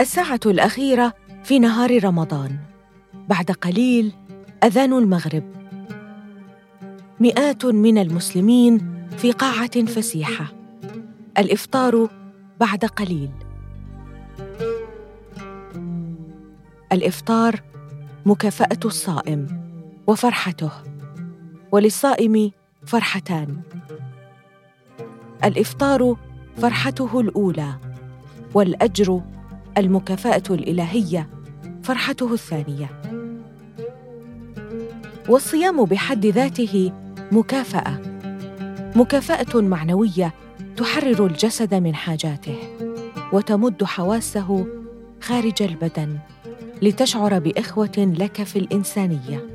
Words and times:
الساعة 0.00 0.40
الأخيرة 0.46 1.14
في 1.44 1.58
نهار 1.58 2.04
رمضان. 2.04 2.58
بعد 3.28 3.50
قليل 3.50 4.12
أذان 4.64 4.92
المغرب. 4.92 5.44
مئات 7.20 7.64
من 7.66 7.98
المسلمين 7.98 9.06
في 9.18 9.32
قاعة 9.32 9.84
فسيحة. 9.84 10.52
الإفطار 11.38 12.08
بعد 12.60 12.84
قليل. 12.84 13.30
الإفطار 16.92 17.60
مكافأة 18.26 18.80
الصائم 18.84 19.46
وفرحته 20.06 20.70
وللصائم 21.72 22.50
فرحتان. 22.86 23.60
الإفطار 25.44 26.16
فرحته 26.56 27.20
الأولى 27.20 27.74
والأجر 28.54 29.22
المكافأة 29.78 30.42
الإلهية 30.50 31.28
فرحته 31.82 32.32
الثانية. 32.34 33.02
والصيام 35.28 35.84
بحد 35.84 36.26
ذاته 36.26 36.92
مكافأة 37.32 38.00
مكافأة 38.96 39.60
معنوية 39.60 40.34
تحرر 40.76 41.26
الجسد 41.26 41.74
من 41.74 41.94
حاجاته 41.94 42.56
وتمد 43.32 43.84
حواسه 43.84 44.66
خارج 45.20 45.62
البدن 45.62 46.18
لتشعر 46.82 47.38
بإخوة 47.38 48.14
لك 48.18 48.42
في 48.42 48.58
الإنسانية. 48.58 49.46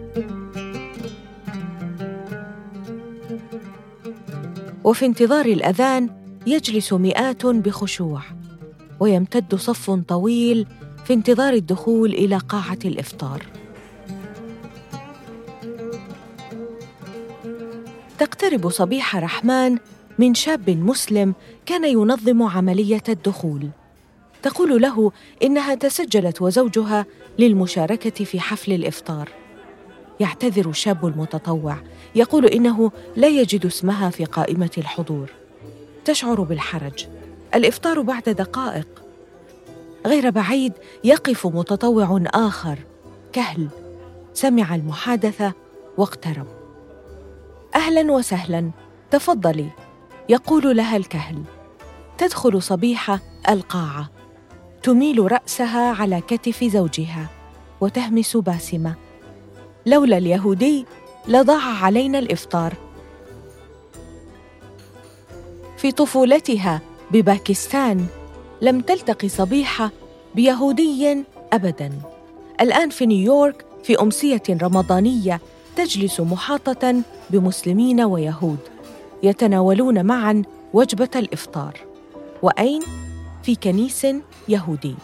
وفي 4.83 5.05
انتظار 5.05 5.45
الأذان 5.45 6.09
يجلس 6.47 6.93
مئات 6.93 7.45
بخشوع. 7.45 8.21
ويمتد 9.01 9.55
صف 9.55 9.91
طويل 9.91 10.67
في 11.05 11.13
انتظار 11.13 11.53
الدخول 11.53 12.13
إلى 12.13 12.37
قاعة 12.37 12.79
الإفطار. 12.85 13.45
تقترب 18.19 18.69
صبيحه 18.69 19.19
رحمن 19.19 19.77
من 20.19 20.33
شاب 20.33 20.69
مسلم 20.69 21.33
كان 21.65 21.85
ينظم 21.85 22.43
عملية 22.43 23.03
الدخول. 23.09 23.69
تقول 24.43 24.81
له 24.81 25.11
إنها 25.43 25.75
تسجلت 25.75 26.41
وزوجها 26.41 27.05
للمشاركة 27.39 28.25
في 28.25 28.39
حفل 28.39 28.73
الإفطار. 28.73 29.29
يعتذر 30.19 30.69
الشاب 30.69 31.05
المتطوع 31.05 31.77
يقول 32.15 32.45
إنه 32.45 32.91
لا 33.15 33.27
يجد 33.27 33.65
اسمها 33.65 34.09
في 34.09 34.25
قائمة 34.25 34.71
الحضور. 34.77 35.31
تشعر 36.05 36.41
بالحرج. 36.41 37.07
الإفطار 37.55 38.01
بعد 38.01 38.23
دقائق. 38.23 39.00
غير 40.05 40.29
بعيد 40.29 40.73
يقف 41.03 41.47
متطوع 41.47 42.21
آخر. 42.33 42.79
كهل. 43.33 43.67
سمع 44.33 44.75
المحادثة 44.75 45.53
واقترب. 45.97 46.47
أهلا 47.75 48.11
وسهلا. 48.11 48.71
تفضلي. 49.11 49.69
يقول 50.29 50.77
لها 50.77 50.97
الكهل. 50.97 51.43
تدخل 52.17 52.61
صبيحه 52.61 53.19
القاعة. 53.49 54.09
تميل 54.83 55.31
رأسها 55.31 55.93
على 56.01 56.21
كتف 56.21 56.63
زوجها. 56.63 57.29
وتهمس 57.81 58.37
باسمة. 58.37 58.95
لولا 59.85 60.17
اليهودي 60.17 60.85
لضاع 61.27 61.83
علينا 61.83 62.19
الإفطار. 62.19 62.73
في 65.77 65.91
طفولتها 65.91 66.81
بباكستان 67.11 68.05
لم 68.61 68.81
تلتقي 68.81 69.29
صبيحة 69.29 69.91
بيهودي 70.35 71.25
ابدا. 71.53 71.91
الآن 72.61 72.89
في 72.89 73.05
نيويورك 73.05 73.65
في 73.83 74.01
أمسية 74.01 74.43
رمضانية 74.49 75.41
تجلس 75.75 76.19
محاطة 76.19 77.03
بمسلمين 77.29 78.01
ويهود 78.01 78.59
يتناولون 79.23 80.05
معا 80.05 80.43
وجبة 80.73 81.09
الإفطار. 81.15 81.79
وأين؟ 82.41 82.81
في 83.43 83.55
كنيس 83.55 84.07
يهودي. 84.47 84.95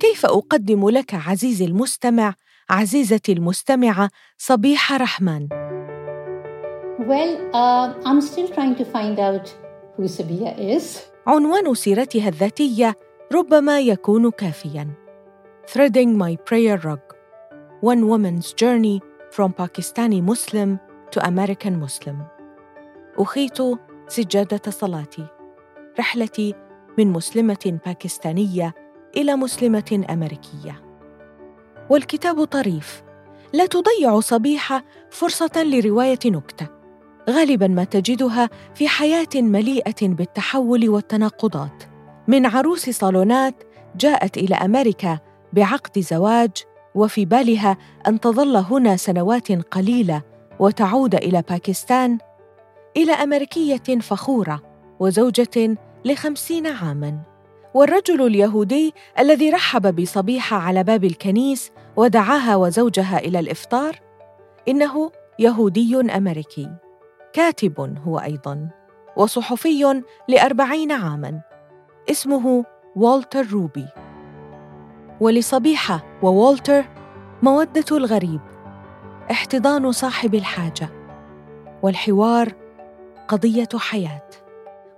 كيف 0.00 0.26
أقدم 0.26 0.88
لك 0.88 1.14
عزيزي 1.14 1.64
المستمع 1.64 2.34
عزيزتي 2.70 3.32
المستمعة 3.32 4.10
صبيحة 4.38 4.96
رحمن؟ 4.96 5.48
Well, 6.98 7.50
uh, 7.52 7.94
I'm 8.04 8.20
still 8.20 8.48
trying 8.48 8.76
to 8.76 8.84
find 8.84 9.18
out 9.18 9.48
who 9.96 10.08
Sabia 10.08 10.76
is. 10.76 10.98
عنوان 11.26 11.74
سيرتها 11.74 12.28
الذاتية 12.28 12.96
ربما 13.32 13.80
يكون 13.80 14.30
كافياً. 14.30 14.88
Threading 15.72 16.16
my 16.16 16.36
prayer 16.36 16.78
rug. 16.84 17.00
One 17.80 18.04
woman's 18.04 18.52
journey 18.52 19.00
from 19.30 19.52
Pakistani 19.54 20.22
Muslim 20.22 20.78
to 21.10 21.20
American 21.20 21.80
Muslim. 21.80 22.16
أخيط 23.18 23.78
سجادة 24.08 24.70
صلاتي. 24.70 25.26
رحلتي 25.98 26.54
من 26.98 27.12
مسلمة 27.12 27.78
باكستانية 27.86 28.74
إلى 29.16 29.36
مسلمة 29.36 30.04
أمريكية. 30.10 30.82
والكتاب 31.90 32.44
طريف. 32.44 33.02
لا 33.52 33.66
تضيع 33.66 34.20
صبيحة 34.20 34.84
فرصة 35.10 35.62
لرواية 35.62 36.18
نكتة. 36.26 36.81
غالبا 37.30 37.66
ما 37.66 37.84
تجدها 37.84 38.50
في 38.74 38.88
حياة 38.88 39.28
مليئة 39.34 40.08
بالتحول 40.08 40.88
والتناقضات. 40.88 41.84
من 42.28 42.46
عروس 42.46 42.90
صالونات 42.90 43.54
جاءت 43.96 44.36
إلى 44.36 44.54
أمريكا 44.54 45.18
بعقد 45.52 45.98
زواج 46.00 46.50
وفي 46.94 47.24
بالها 47.24 47.76
أن 48.06 48.20
تظل 48.20 48.56
هنا 48.56 48.96
سنوات 48.96 49.52
قليلة 49.52 50.22
وتعود 50.58 51.14
إلى 51.14 51.42
باكستان 51.48 52.18
إلى 52.96 53.12
أمريكية 53.12 54.00
فخورة 54.00 54.62
وزوجة 55.00 55.76
لخمسين 56.04 56.66
عاما. 56.66 57.18
والرجل 57.74 58.26
اليهودي 58.26 58.94
الذي 59.18 59.50
رحب 59.50 60.00
بصبيحة 60.00 60.56
على 60.56 60.84
باب 60.84 61.04
الكنيس 61.04 61.70
ودعاها 61.96 62.56
وزوجها 62.56 63.18
إلى 63.18 63.40
الإفطار 63.40 64.00
إنه 64.68 65.10
يهودي 65.38 66.00
أمريكي. 66.00 66.81
كاتب 67.32 67.98
هو 68.06 68.18
أيضاً 68.18 68.68
وصحفي 69.16 70.02
لأربعين 70.28 70.92
عاماً 70.92 71.40
اسمه 72.10 72.64
والتر 72.96 73.46
روبي. 73.46 73.86
ولصبيحة 75.20 76.04
ووالتر 76.22 76.84
مودة 77.42 77.96
الغريب 77.96 78.40
احتضان 79.30 79.92
صاحب 79.92 80.34
الحاجة 80.34 80.88
والحوار 81.82 82.52
قضية 83.28 83.68
حياة. 83.74 84.28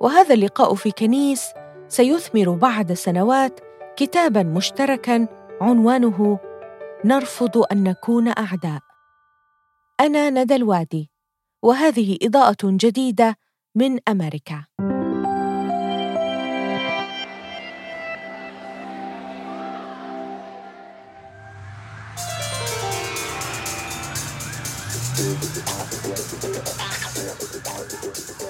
وهذا 0.00 0.34
اللقاء 0.34 0.74
في 0.74 0.90
كنيس 0.90 1.44
سيثمر 1.88 2.50
بعد 2.54 2.92
سنوات 2.92 3.60
كتابا 3.96 4.42
مشتركا 4.42 5.28
عنوانه 5.60 6.38
نرفض 7.04 7.64
أن 7.72 7.84
نكون 7.84 8.28
أعداء 8.28 8.80
أنا 10.00 10.30
ندى 10.30 10.54
الوادي. 10.56 11.13
وهذه 11.64 12.18
إضاءة 12.22 12.56
جديدة 12.64 13.36
من 13.74 13.98
أمريكا. 14.08 14.64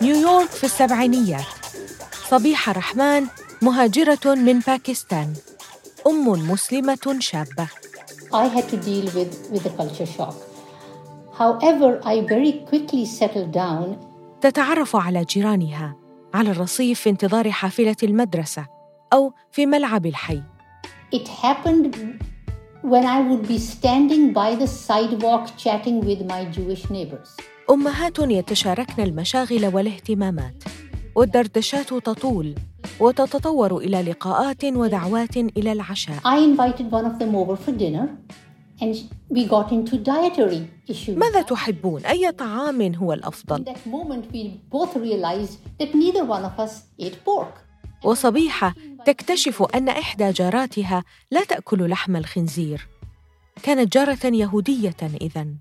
نيويورك 0.02 0.50
في 0.50 0.64
السبعينيات 0.64 1.44
صبيحة 2.30 2.72
رحمن 2.72 3.26
مهاجرة 3.62 4.34
من 4.34 4.58
باكستان 4.58 5.34
أم 6.06 6.50
مسلمة 6.50 7.16
شابة 7.18 7.68
I 8.32 8.46
had 8.46 8.68
to 8.68 8.76
deal 8.76 9.06
with, 9.14 9.50
with 9.50 9.62
the 9.62 9.70
culture 9.70 10.06
shock. 10.06 10.53
However, 11.38 12.00
I 12.04 12.20
very 12.20 12.52
quickly 12.70 13.04
settled 13.04 13.52
down. 13.52 13.96
تتعرف 14.40 14.96
على 14.96 15.24
جيرانها 15.24 15.96
على 16.34 16.50
الرصيف 16.50 17.00
في 17.00 17.10
انتظار 17.10 17.50
حافلة 17.50 17.96
المدرسة 18.02 18.66
أو 19.12 19.32
في 19.50 19.66
ملعب 19.66 20.06
الحي. 20.06 20.42
It 21.14 21.28
happened 21.28 21.96
when 22.82 23.04
I 23.04 23.20
would 23.20 23.48
be 23.48 23.58
standing 23.58 24.32
by 24.32 24.54
the 24.54 24.66
sidewalk 24.66 25.56
chatting 25.56 26.00
with 26.00 26.20
my 26.32 26.44
Jewish 26.44 26.90
neighbors. 26.90 27.28
أمهات 27.70 28.18
يتشاركن 28.18 29.02
المشاغل 29.02 29.74
والاهتمامات 29.74 30.64
والدردشات 31.14 31.88
تطول 31.88 32.54
وتتطور 33.00 33.78
إلى 33.78 34.02
لقاءات 34.02 34.64
ودعوات 34.64 35.36
إلى 35.36 35.72
العشاء. 35.72 36.16
I 36.18 36.38
invited 36.38 36.90
one 36.90 37.04
of 37.04 37.18
them 37.18 37.34
over 37.34 37.56
for 37.56 37.72
dinner 37.72 38.08
ماذا 41.08 41.42
تحبون؟ 41.42 42.06
أي 42.06 42.32
طعام 42.32 42.94
هو 42.94 43.12
الأفضل؟ 43.12 43.64
وصبيحة 48.04 48.74
تكتشف 49.06 49.62
أن 49.62 49.88
إحدى 49.88 50.30
جاراتها 50.30 51.04
لا 51.30 51.44
تأكل 51.44 51.90
لحم 51.90 52.16
الخنزير. 52.16 52.88
كانت 53.62 53.92
جارة 53.92 54.26
يهودية 54.26 54.96
إذن. 55.02 55.56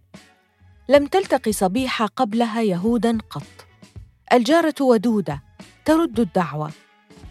لم 0.90 1.06
تلتقي 1.06 1.52
صبيحة 1.52 2.06
قبلها 2.06 2.62
يهودا 2.62 3.18
قط. 3.30 3.66
الجارة 4.34 4.76
ودودة 4.82 5.44
ترد 5.86 6.20
الدعوة. 6.20 6.72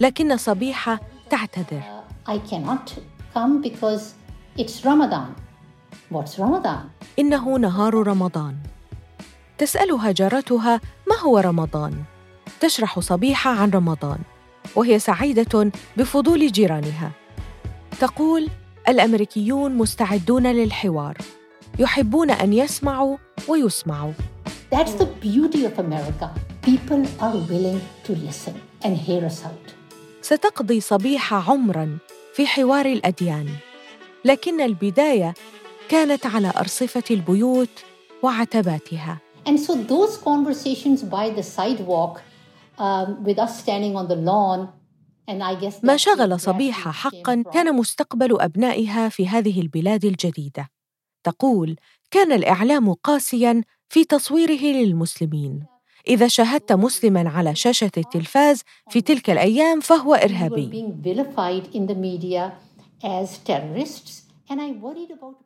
لكن 0.00 0.36
صبيحة 0.36 1.00
تعتذر. 1.30 1.82
Uh, 2.26 2.30
I 2.30 2.38
cannot 2.38 2.94
come 3.34 3.62
because 3.62 4.14
it's 4.58 4.84
Ramadan. 4.84 5.41
What's 6.12 6.38
Ramadan? 6.38 6.90
إنه 7.18 7.58
نهار 7.58 7.94
رمضان 7.94 8.56
تسألها 9.58 10.12
جارتها 10.12 10.80
ما 11.08 11.18
هو 11.18 11.38
رمضان 11.38 12.04
تشرح 12.60 13.00
صبيحة 13.00 13.50
عن 13.50 13.70
رمضان 13.70 14.18
وهي 14.76 14.98
سعيدة 14.98 15.70
بفضول 15.96 16.52
جيرانها 16.52 17.12
تقول 18.00 18.48
الأمريكيون 18.88 19.74
مستعدون 19.74 20.46
للحوار 20.46 21.18
يحبون 21.78 22.30
أن 22.30 22.52
يسمعوا 22.52 23.16
ويسمعوا 23.48 24.12
That's 24.70 24.94
the 24.94 25.06
beauty 25.20 25.64
of 25.64 25.78
America. 25.78 26.28
People 26.62 27.02
are 27.20 27.36
willing 27.50 27.80
to 28.04 28.12
listen 28.12 28.54
and 28.84 28.96
hear 28.96 29.24
us 29.26 29.44
out. 29.44 29.74
ستقضي 30.22 30.80
صبيحة 30.80 31.50
عمراً 31.50 31.98
في 32.34 32.46
حوار 32.46 32.86
الأديان 32.86 33.46
لكن 34.24 34.60
البداية 34.60 35.34
كانت 35.92 36.26
على 36.26 36.52
أرصفة 36.56 37.02
البيوت 37.10 37.84
وعتباتها. 38.22 39.18
And 39.46 39.58
so 39.60 39.74
those 39.74 40.16
conversations 40.16 41.02
by 41.02 41.28
the 41.38 41.42
sidewalk, 41.42 42.20
um, 42.78 43.22
with 43.24 43.38
us 43.38 43.52
standing 43.60 43.94
on 43.96 44.08
the 44.08 44.16
lawn, 44.16 44.68
ما 45.82 45.96
شغل 45.96 46.40
صبيحة 46.40 46.90
حقا. 46.90 47.44
كان 47.52 47.76
مستقبل 47.76 48.40
أبنائها 48.40 49.08
في 49.08 49.28
هذه 49.28 49.60
البلاد 49.60 50.04
الجديدة. 50.04 50.68
تقول 51.24 51.76
كان 52.10 52.32
الإعلام 52.32 52.92
قاسيا 52.92 53.62
في 53.88 54.04
تصويره 54.04 54.76
للمسلمين. 54.76 55.66
إذا 56.08 56.28
شاهدت 56.28 56.72
مسلما 56.72 57.30
على 57.30 57.54
شاشة 57.54 57.90
التلفاز 57.96 58.62
في 58.90 59.00
تلك 59.00 59.30
الأيام 59.30 59.80
فهو 59.80 60.14
إرهابي. 60.14 60.84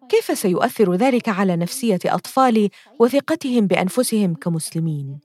كيف 0.08 0.38
سيؤثر 0.38 0.94
ذلك 0.94 1.29
على 1.29 1.56
نفسية 1.56 1.99
أطفالي 2.05 2.70
وثقتهم 2.99 3.67
بأنفسهم 3.67 4.35
كمسلمين؟ 4.35 5.19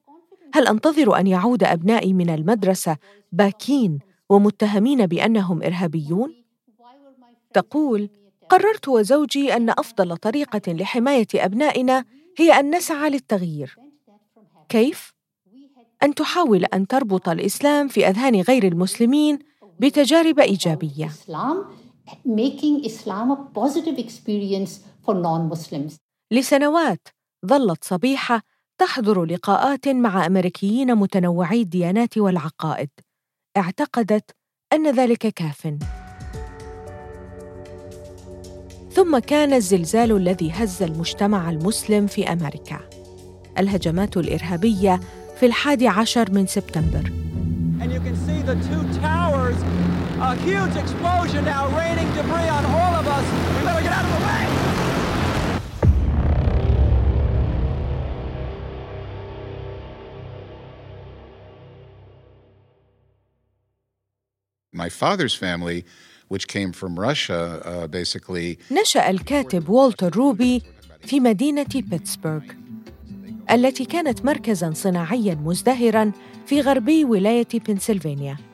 هل 0.54 0.68
أنتظر 0.68 1.20
أن 1.20 1.28
يعود 1.28 1.64
أبنائي 1.64 2.14
من 2.14 2.30
المدرسة 2.30 2.98
باكين 3.32 4.00
ومتهمين 4.30 5.06
بأنهم 5.06 5.64
إرهابيون؟ 5.64 6.44
تقول 7.54 8.10
قررت 8.50 8.88
وزوجي 8.88 9.56
أن 9.56 9.70
أفضل 9.70 10.18
طريقة 10.18 10.72
لحماية 10.74 11.28
أبنائنا 11.36 12.06
هي 12.38 12.60
أن 12.60 12.76
نسعى 12.76 13.10
للتغيير 13.10 13.76
كيف؟ 14.70 15.14
أن 16.04 16.16
تحاول 16.16 16.66
أن 16.66 16.88
تربط 16.88 17.30
الإسلام 17.30 17.88
في 17.88 18.08
أذهان 18.08 18.42
غير 18.42 18.64
المسلمين 18.64 19.40
بتجارب 19.80 20.40
إيجابية 20.40 21.12
Making 22.26 22.86
Islam 22.86 23.32
a 23.32 23.38
positive 23.60 23.98
experience 23.98 24.72
for 25.06 25.14
non-Muslims. 25.14 25.94
لسنوات 26.32 27.08
ظلت 27.46 27.84
صبيحة 27.84 28.42
تحضر 28.78 29.26
لقاءات 29.26 29.88
مع 29.88 30.26
أمريكيين 30.26 30.96
متنوعي 30.96 31.62
الديانات 31.62 32.18
والعقائد. 32.18 32.90
اعتقدت 33.58 34.32
أن 34.74 34.92
ذلك 34.92 35.28
كاف. 35.28 35.76
ثم 38.92 39.20
كان 39.20 39.54
الزلزال 39.54 40.12
الذي 40.12 40.52
هز 40.52 40.84
المجتمع 40.84 41.50
المسلم 41.50 42.08
في 42.08 42.32
أمريكا. 42.34 42.80
الهجمات 43.58 44.18
الإرهابية 44.18 45.00
في 45.40 45.46
الحادي 45.46 45.88
عشر 45.88 46.32
من 46.32 46.48
سبتمبر. 46.48 47.12
A 50.30 50.36
huge 50.36 50.76
explosion 50.84 51.44
now 51.46 51.64
raining 51.82 52.08
debris 52.18 52.50
on 52.58 52.64
all 52.78 52.94
of 53.02 53.06
us. 53.18 53.26
We 53.56 53.62
better 53.68 53.84
get 53.88 53.94
out 53.98 54.06
of 54.08 54.12
the 54.16 54.22
way. 54.28 54.42
My 64.72 64.90
father's 64.90 65.36
family, 65.36 65.86
which 66.28 66.48
came 66.48 66.72
from 66.72 67.00
Russia, 67.00 67.42
uh, 67.66 67.88
basically 67.88 68.60
نشأ 68.72 69.10
الكاتب 69.10 69.70
والتر 69.70 70.16
روبي 70.16 70.62
في 71.02 71.20
مدينة 71.20 71.66
بيتسبرغ 71.76 72.42
التي 73.52 73.86
كانت 73.86 74.26
مركزاً 74.26 74.74
صناعياً 74.74 75.36
مزدهراً 75.36 76.12
في 76.46 76.62
غربي 76.62 77.06
ولاية 77.06 77.48
بنسلفانيا. 77.68 78.51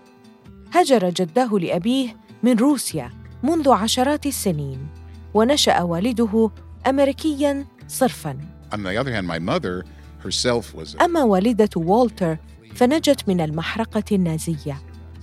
هاجر 0.73 1.09
جداه 1.09 1.53
لأبيه 1.53 2.15
من 2.43 2.57
روسيا 2.57 3.11
منذ 3.43 3.69
عشرات 3.69 4.25
السنين، 4.25 4.87
ونشأ 5.33 5.81
والده 5.81 6.51
أمريكياً 6.87 7.65
صرفاً. 7.87 8.37
أما 11.01 11.23
والدة 11.23 11.69
والتر 11.75 12.37
فنجت 12.75 13.29
من 13.29 13.41
المحرقة 13.41 14.03
النازية، 14.11 14.77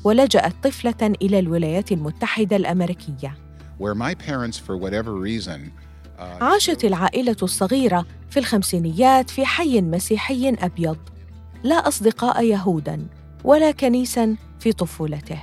ولجأت 0.04 0.54
طفلة 0.62 1.14
إلى 1.22 1.38
الولايات 1.38 1.92
المتحدة 1.92 2.56
الأمريكية. 2.56 3.34
uh, 6.18 6.20
عاشت 6.20 6.84
العائلة 6.84 7.36
الصغيرة 7.42 8.06
في 8.30 8.38
الخمسينيات 8.38 9.30
في 9.30 9.46
حي 9.46 9.80
مسيحي 9.82 10.48
أبيض 10.48 10.98
لا 11.62 11.88
أصدقاء 11.88 12.44
يهوداً 12.44 13.06
ولا 13.44 13.70
كنيساً 13.70 14.36
في 14.64 14.72
طفولته 14.72 15.38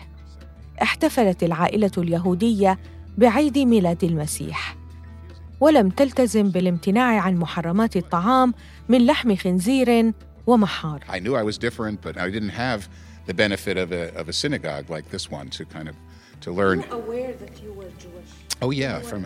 احتفلت 0.81 1.43
العائلة 1.43 1.91
اليهودية 1.97 2.79
بعيد 3.17 3.57
ميلاد 3.57 4.03
المسيح 4.03 4.77
ولم 5.59 5.89
تلتزم 5.89 6.49
بالامتناع 6.49 7.19
عن 7.19 7.35
محرمات 7.35 7.97
الطعام 7.97 8.53
من 8.89 9.05
لحم 9.05 9.35
خنزير 9.35 10.13
ومحار 10.47 11.03
I 11.07 11.19
knew 11.19 11.35
I 11.35 11.43
was 11.43 11.57
different, 11.57 12.01
but 12.01 12.17
I 12.17 12.29
didn't 12.31 12.55
have 12.67 12.89
the 13.27 13.33
benefit 13.33 13.77
of 13.77 13.91
a, 13.91 14.19
of 14.21 14.27
a 14.29 14.33
synagogue 14.33 14.89
like 14.89 15.09
this 15.11 15.29
one 15.31 15.49
to 15.57 15.65
kind 15.65 15.87
of 15.91 15.95
to 16.45 16.51
learn. 16.51 16.79
aware 16.91 17.33
that 17.43 17.53
you 17.63 17.71
were 17.79 17.91
Jewish? 18.03 18.31
Oh 18.63 18.71
yeah, 18.71 18.95
from 19.09 19.21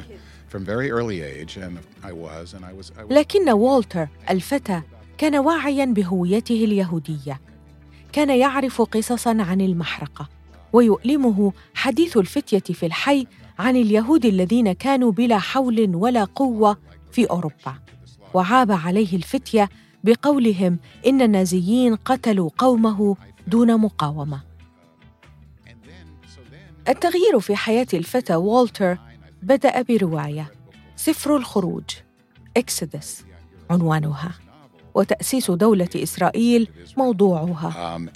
from 0.52 0.62
very 0.74 0.90
early 0.98 1.20
age, 1.34 1.54
and 1.66 1.74
I 2.10 2.12
was, 2.26 2.46
and 2.56 2.64
I 2.72 2.74
was. 2.80 2.86
I 3.00 3.04
was 3.04 3.12
لكن 3.12 3.50
والتر 3.50 4.08
الفتى 4.30 4.82
كان 5.18 5.36
واعيا 5.36 5.86
بهويته 5.86 6.64
اليهوديه 6.64 7.40
كان 8.16 8.30
يعرف 8.30 8.82
قصصا 8.82 9.38
عن 9.42 9.62
المحرقة 9.62 10.30
ويؤلمه 10.74 11.54
حديث 11.74 12.18
الفتية 12.18 12.74
في 12.74 12.86
الحي 12.86 13.28
عن 13.60 13.76
اليهود 13.76 14.26
الذين 14.26 14.72
كانوا 14.72 15.12
بلا 15.12 15.40
حول 15.40 15.96
ولا 15.96 16.24
قوة 16.24 16.78
في 17.12 17.30
أوروبا. 17.30 17.76
وعاب 18.34 18.72
عليه 18.72 19.16
الفتية 19.16 19.70
بقولهم 20.04 20.80
إن 21.08 21.22
النازيين 21.22 21.96
قتلوا 21.96 22.50
قومه 22.58 23.16
دون 23.48 23.78
مقاومة. 23.82 24.42
التغيير 26.88 27.40
في 27.40 27.56
حياة 27.56 27.88
الفتى 27.94 28.36
والتر 28.36 28.98
بدأ 29.44 29.82
برواية 29.82 30.52
سفر 30.96 31.38
الخروج 31.38 31.84
اكسدس 32.58 33.26
عنوانها. 33.70 34.45
وتأسيس 34.96 35.52
دولة 35.52 35.90
إسرائيل 35.96 36.68
موضوعها. 36.98 37.98
Um. 37.98 38.10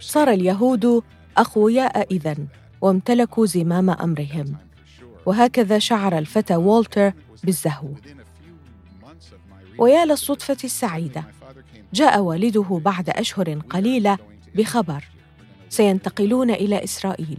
صار 0.00 0.30
اليهود 0.30 1.02
أقوياء 1.36 2.06
اذا 2.10 2.36
وامتلكوا 2.80 3.46
زمام 3.46 3.90
أمرهم. 3.90 4.56
وهكذا 5.26 5.78
شعر 5.78 6.18
الفتى 6.18 6.56
والتر 6.56 7.12
بالزهو. 7.44 7.88
ويا 9.78 10.04
للصدفة 10.04 10.56
السعيدة 10.64 11.24
جاء 11.94 12.20
والده 12.20 12.80
بعد 12.84 13.10
أشهر 13.10 13.58
قليلة 13.70 14.18
بخبر 14.54 15.04
سينتقلون 15.68 16.50
إلى 16.50 16.84
إسرائيل. 16.84 17.38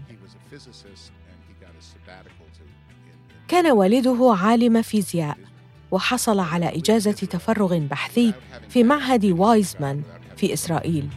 كان 3.53 3.72
والده 3.72 4.36
عالم 4.41 4.81
فيزياء 4.81 5.38
وحصل 5.91 6.39
على 6.39 6.77
إجازة 6.77 7.12
تفرغ 7.12 7.77
بحثي 7.77 8.33
في 8.69 8.83
معهد 8.83 9.25
وايزمان 9.25 10.01
في 10.38 10.53
إسرائيل. 10.53 11.07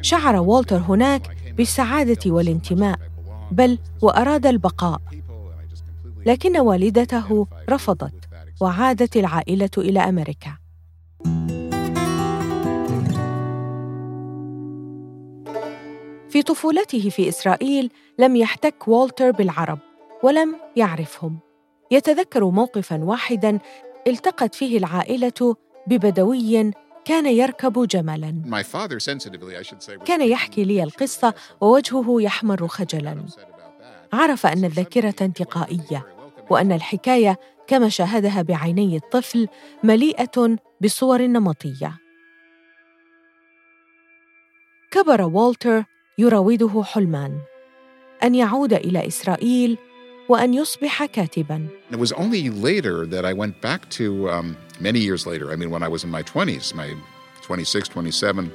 شعر 0.00 0.36
والتر 0.36 0.76
هناك 0.76 1.36
بالسعادة 1.56 2.30
والانتماء 2.30 2.98
بل 3.50 3.78
وأراد 4.02 4.46
البقاء. 4.46 5.00
لكن 6.26 6.60
والدته 6.60 7.46
رفضت 7.70 8.28
وعادت 8.60 9.16
العائلة 9.16 9.70
إلى 9.78 10.00
أمريكا. 10.00 10.58
في 16.28 16.42
طفولته 16.46 17.10
في 17.10 17.28
إسرائيل 17.28 17.90
لم 18.18 18.36
يحتك 18.36 18.88
والتر 18.88 19.30
بالعرب. 19.30 19.78
ولم 20.22 20.56
يعرفهم. 20.76 21.38
يتذكر 21.90 22.44
موقفا 22.44 23.04
واحدا 23.04 23.58
التقت 24.06 24.54
فيه 24.54 24.78
العائلة 24.78 25.56
ببدوي 25.86 26.72
كان 27.04 27.26
يركب 27.26 27.86
جملا. 27.86 28.42
كان 30.04 30.22
يحكي 30.22 30.64
لي 30.64 30.82
القصة 30.82 31.34
ووجهه 31.60 32.22
يحمر 32.22 32.68
خجلا. 32.68 33.26
عرف 34.12 34.46
أن 34.46 34.64
الذاكرة 34.64 35.14
انتقائية 35.22 36.06
وأن 36.50 36.72
الحكاية 36.72 37.38
كما 37.66 37.88
شاهدها 37.88 38.42
بعيني 38.42 38.96
الطفل 38.96 39.48
مليئة 39.84 40.56
بصور 40.80 41.22
نمطية. 41.22 41.98
كبر 44.90 45.22
والتر 45.22 45.84
يراوده 46.18 46.82
حلمان. 46.82 47.38
أن 48.22 48.34
يعود 48.34 48.72
إلى 48.72 49.06
إسرائيل 49.06 49.78
وأن 50.32 50.54
يصبح 50.54 51.04
كاتبا. 51.04 51.66
It 51.90 51.98
was 51.98 52.12
only 52.12 52.48
later 52.48 53.06
that 53.06 53.24
I 53.24 53.32
went 53.34 53.60
back 53.60 53.80
to 53.98 54.30
um, 54.30 54.56
many 54.80 54.98
years 54.98 55.26
later. 55.26 55.52
I 55.52 55.56
mean, 55.56 55.70
when 55.70 55.82
I 55.82 55.88
was 55.88 56.04
in 56.04 56.10
my 56.10 56.22
20s, 56.22 56.74
my 56.74 56.88
26, 57.42 57.88
27. 57.88 58.50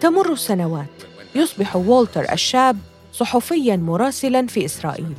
تمر 0.00 0.32
السنوات. 0.32 0.86
يصبح 1.34 1.76
والتر 1.76 2.32
الشاب 2.32 2.78
صحفيا 3.12 3.76
مراسلا 3.76 4.46
في 4.46 4.64
إسرائيل. 4.64 5.14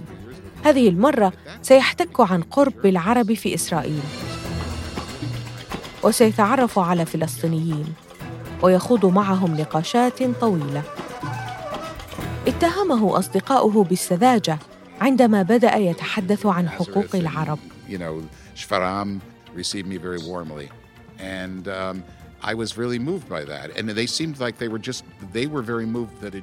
هذه 0.65 0.89
المرة 0.89 1.33
سيحتك 1.61 2.19
عن 2.19 2.41
قرب 2.41 2.73
بالعرب 2.83 3.33
في 3.33 3.55
إسرائيل. 3.55 4.01
وسيتعرف 6.03 6.79
على 6.79 7.05
فلسطينيين. 7.05 7.93
ويخوض 8.61 9.05
معهم 9.05 9.57
نقاشات 9.61 10.23
طويلة. 10.23 10.83
اتهمه 12.47 13.19
أصدقاؤه 13.19 13.83
بالسذاجة 13.83 14.59
عندما 15.01 15.43
بدأ 15.43 15.75
يتحدث 15.75 16.45
عن 16.45 16.69
حقوق 16.69 17.15
العرب. 17.15 17.59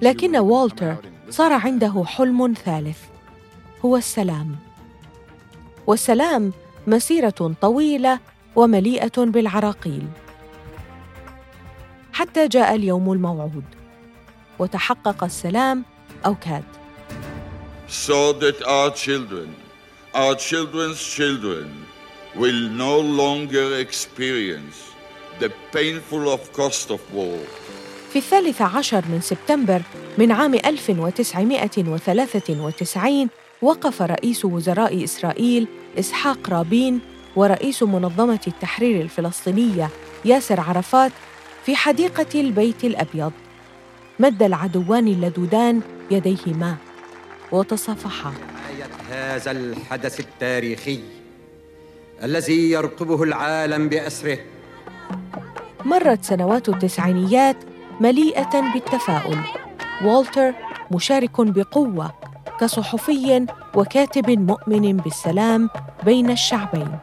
لكن 0.02 0.36
والتر 0.36 0.96
صار 1.30 1.52
عنده 1.52 2.04
حلم 2.06 2.54
ثالث 2.64 2.98
هو 3.84 3.96
السلام. 3.96 4.56
والسلام 5.86 6.52
مسيرة 6.86 7.54
طويلة 7.60 8.18
ومليئة 8.56 9.18
بالعراقيل. 9.18 10.08
حتى 12.12 12.48
جاء 12.48 12.74
اليوم 12.74 13.12
الموعود 13.12 13.64
وتحقق 14.58 15.24
السلام 15.24 15.84
أو 16.26 16.34
كاد 16.34 16.64
so 17.88 18.32
that 18.32 18.62
our 18.66 18.90
children, 18.90 19.54
our 20.14 20.34
children's 20.34 21.02
children, 21.02 21.86
will 22.36 22.68
no 22.68 23.00
longer 23.00 23.78
experience 23.78 24.92
the 25.40 25.50
painful 25.72 26.30
of 26.30 26.52
cost 26.52 26.90
of 26.90 27.00
war. 27.14 27.38
في 28.12 28.18
الثالث 28.18 28.62
عشر 28.62 29.04
من 29.08 29.20
سبتمبر 29.20 29.82
من 30.18 30.32
عام 30.32 30.54
1993 30.54 33.28
وقف 33.62 34.02
رئيس 34.02 34.44
وزراء 34.44 35.04
إسرائيل 35.04 35.66
إسحاق 35.98 36.50
رابين 36.50 37.00
ورئيس 37.36 37.82
منظمة 37.82 38.40
التحرير 38.46 39.00
الفلسطينية 39.00 39.90
ياسر 40.24 40.60
عرفات 40.60 41.12
في 41.66 41.76
حديقة 41.76 42.40
البيت 42.40 42.84
الأبيض 42.84 43.32
مد 44.18 44.42
العدوان 44.42 45.08
اللدودان 45.08 45.80
يديهما 46.10 46.76
وتصافحا. 47.52 48.32
هذا 49.10 49.50
الحدث 49.50 50.20
التاريخي 50.20 51.00
الذي 52.22 52.70
يرقبه 52.70 53.22
العالم 53.22 53.88
بأسره. 53.88 54.38
مرت 55.84 56.24
سنوات 56.24 56.68
التسعينيات 56.68 57.56
مليئة 58.00 58.72
بالتفاؤل. 58.72 59.38
والتر 60.04 60.52
مشارك 60.90 61.40
بقوة 61.40 62.12
كصحفي 62.60 63.46
وكاتب 63.74 64.30
مؤمن 64.30 64.96
بالسلام 64.96 65.70
بين 66.04 66.30
الشعبين. 66.30 66.98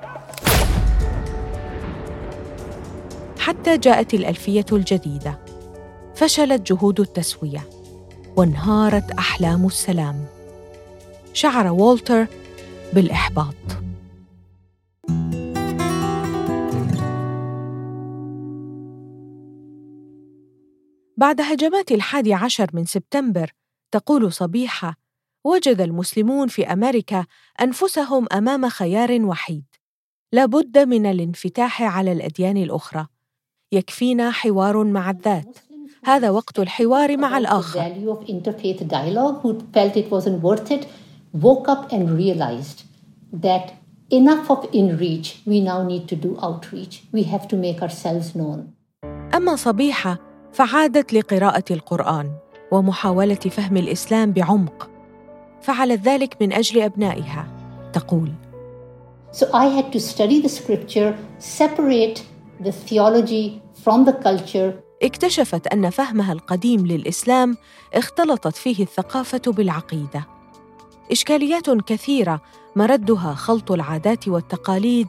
حتى 3.39 3.77
جاءت 3.77 4.13
الألفية 4.13 4.65
الجديدة 4.71 5.39
فشلت 6.15 6.71
جهود 6.71 6.99
التسوية 6.99 7.69
وانهارت 8.35 9.11
أحلام 9.11 9.65
السلام. 9.65 10.34
شعر 11.35 11.67
والتر 11.71 12.27
بالإحباط. 12.93 13.55
بعد 21.17 21.41
هجمات 21.41 21.91
الحادي 21.91 22.33
عشر 22.33 22.69
من 22.73 22.85
سبتمبر 22.85 23.51
تقول 23.91 24.33
صبيحة 24.33 24.95
وجد 25.45 25.81
المسلمون 25.81 26.47
في 26.47 26.73
أمريكا 26.73 27.25
أنفسهم 27.61 28.27
أمام 28.33 28.69
خيار 28.69 29.25
وحيد. 29.25 29.65
لا 30.31 30.45
بد 30.45 30.77
من 30.77 31.05
الانفتاح 31.05 31.81
على 31.81 32.11
الأديان 32.11 32.57
الأخرى. 32.57 33.07
يكفينا 33.71 34.31
حوار 34.31 34.83
مع 34.83 35.09
الذات. 35.09 35.57
هذا 36.03 36.29
وقت 36.29 36.59
الحوار 36.59 37.17
مع 37.17 37.37
الآخر. 37.37 37.79
Woke 41.35 41.67
up 41.67 41.91
and 41.91 42.17
realized 42.17 42.83
that 43.33 43.73
enough 44.09 44.49
of 44.49 44.69
in 44.71 44.97
reach, 44.97 45.41
we 45.45 45.59
now 45.59 45.83
need 45.83 46.07
to 46.07 46.15
do 46.15 46.37
outreach. 46.41 47.03
We 47.11 47.23
have 47.23 47.47
to 47.49 47.55
make 47.57 47.81
ourselves 47.81 48.35
known. 48.35 48.73
أما 49.33 49.55
صبيحة 49.55 50.17
فعادت 50.53 51.13
لقراءة 51.13 51.63
القرآن 51.71 52.31
ومحاولة 52.71 53.35
فهم 53.35 53.77
الإسلام 53.77 54.31
بعمق 54.31 54.89
فعلت 55.61 56.01
ذلك 56.01 56.37
من 56.41 56.53
أجل 56.53 56.81
أبنائها 56.81 57.47
تقول 57.93 58.31
So 59.31 59.47
I 59.53 59.65
had 59.65 59.91
to 59.91 59.99
study 59.99 60.39
the 60.41 60.49
scripture, 60.49 61.17
separate 61.39 62.23
the 62.61 62.71
theology 62.71 63.61
from 63.83 64.05
the 64.05 64.13
culture, 64.13 64.73
اكتشفت 65.03 65.67
أن 65.67 65.89
فهمها 65.89 66.33
القديم 66.33 66.87
للإسلام 66.87 67.57
اختلطت 67.93 68.55
فيه 68.55 68.83
الثقافة 68.83 69.41
بالعقيدة 69.51 70.34
إشكاليات 71.11 71.69
كثيرة 71.69 72.41
مردها 72.75 73.33
خلط 73.33 73.71
العادات 73.71 74.27
والتقاليد 74.27 75.07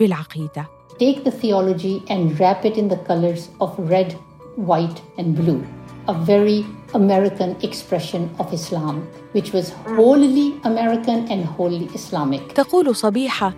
بالعقيدة 0.00 0.66
take 0.98 1.24
the 1.24 1.30
theology 1.30 2.02
and 2.08 2.38
wrap 2.38 2.64
it 2.64 2.76
in 2.76 2.88
the 2.88 3.00
colors 3.08 3.48
of 3.60 3.70
red, 3.90 4.12
white, 4.56 5.00
and 5.18 5.34
blue. 5.34 5.60
A 6.08 6.14
very 6.14 6.64
American 6.94 7.56
expression 7.62 8.22
of 8.38 8.52
Islam, 8.52 8.96
which 9.34 9.52
was 9.52 9.66
wholly 9.96 10.48
American 10.64 11.18
and 11.32 11.44
wholly 11.44 11.88
Islamic. 11.94 12.40
تقول 12.54 12.96
صبيحة 12.96 13.54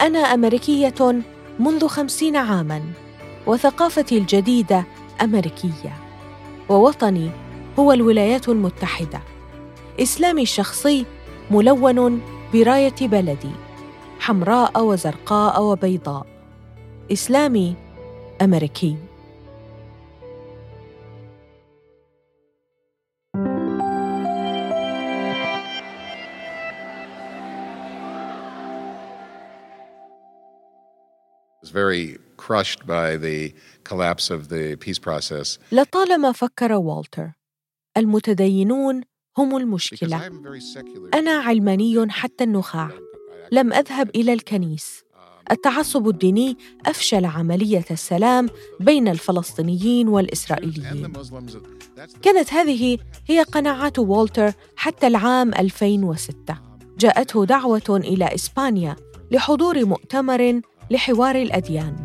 أنا 0.00 0.18
أمريكية 0.18 1.22
منذ 1.58 1.86
خمسين 1.86 2.36
عاماً 2.36 2.82
وثقافتي 3.46 4.18
الجديدة 4.18 4.84
أمريكية 5.22 5.92
ووطني 6.68 7.30
هو 7.78 7.92
الولايات 7.92 8.48
المتحدة 8.48 9.20
إسلامي 10.00 10.42
الشخصي 10.42 11.06
ملون 11.50 12.22
براية 12.52 12.94
بلدي 13.00 13.50
حمراء 14.20 14.84
وزرقاء 14.84 15.62
وبيضاء 15.62 16.26
إسلامي 17.12 17.76
أمريكي 18.42 18.96
very 31.74 32.18
crushed 32.36 32.86
by 32.86 33.16
the 33.16 33.52
collapse 33.82 34.30
of 34.30 34.48
the 34.48 34.76
peace 34.76 34.98
process. 34.98 35.58
لطالما 35.72 36.32
فكر 36.32 36.72
والتر 36.72 37.32
المتدينون 37.96 39.02
هم 39.38 39.56
المشكلة. 39.56 40.30
أنا 41.14 41.30
علماني 41.30 42.06
حتى 42.10 42.44
النخاع. 42.44 42.90
لم 43.52 43.72
أذهب 43.72 44.10
إلى 44.14 44.32
الكنيس. 44.32 45.04
التعصب 45.50 46.08
الديني 46.08 46.56
أفشل 46.86 47.24
عملية 47.24 47.84
السلام 47.90 48.48
بين 48.80 49.08
الفلسطينيين 49.08 50.08
والإسرائيليين. 50.08 51.12
كانت 52.22 52.52
هذه 52.52 52.98
هي 53.26 53.42
قناعات 53.42 53.98
والتر 53.98 54.52
حتى 54.76 55.06
العام 55.06 55.54
2006 55.54 56.56
جاءته 56.98 57.44
دعوة 57.44 57.82
إلى 57.88 58.34
إسبانيا 58.34 58.96
لحضور 59.30 59.84
مؤتمر 59.84 60.60
لحوار 60.90 61.36
الأديان. 61.36 61.96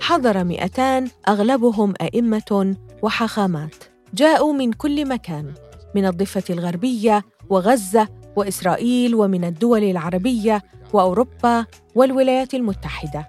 حضر 0.00 0.44
مئتان 0.44 1.10
أغلبهم 1.28 1.94
أئمة 2.00 2.76
وحاخامات 3.02 3.74
جاءوا 4.14 4.52
من 4.52 4.72
كل 4.72 5.08
مكان 5.08 5.54
من 5.94 6.06
الضفة 6.06 6.44
الغربية 6.50 7.24
وغزة 7.50 8.08
وإسرائيل 8.36 9.14
ومن 9.14 9.44
الدول 9.44 9.84
العربية 9.84 10.62
وأوروبا 10.92 11.66
والولايات 11.94 12.54
المتحدة. 12.54 13.28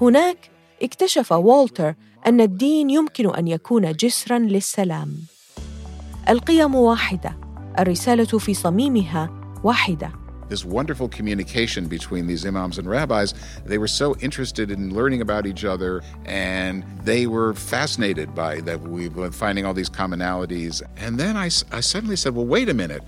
هناك 0.00 0.50
اكتشف 0.82 1.32
والتر 1.32 1.94
أن 2.26 2.40
الدين 2.40 2.90
يمكن 2.90 3.34
أن 3.34 3.48
يكون 3.48 3.92
جسراً 3.92 4.38
للسلام. 4.38 5.16
القيم 6.28 6.74
واحدة 6.74 7.36
الرسالة 7.78 8.38
في 8.38 8.54
صميمها 8.54 9.30
واحدة. 9.64 10.23
this 10.49 10.65
wonderful 10.65 11.07
communication 11.07 11.87
between 11.87 12.27
these 12.27 12.45
imams 12.45 12.77
and 12.79 12.89
rabbis. 12.89 13.33
They 13.65 13.77
were 13.77 13.87
so 13.87 14.15
interested 14.17 14.71
in 14.71 14.93
learning 14.93 15.21
about 15.21 15.45
each 15.45 15.63
other, 15.63 16.01
and 16.25 16.83
they 17.03 17.27
were 17.27 17.53
fascinated 17.53 18.33
by 18.33 18.61
that. 18.61 18.81
We 18.81 19.09
were 19.09 19.31
finding 19.31 19.65
all 19.65 19.75
these 19.75 19.89
commonalities, 19.89 20.81
and 20.97 21.19
then 21.19 21.37
I, 21.37 21.49
I 21.71 21.81
suddenly 21.81 22.15
said, 22.15 22.35
"Well, 22.35 22.45
wait 22.45 22.67
a 22.69 22.73
minute." 22.73 23.03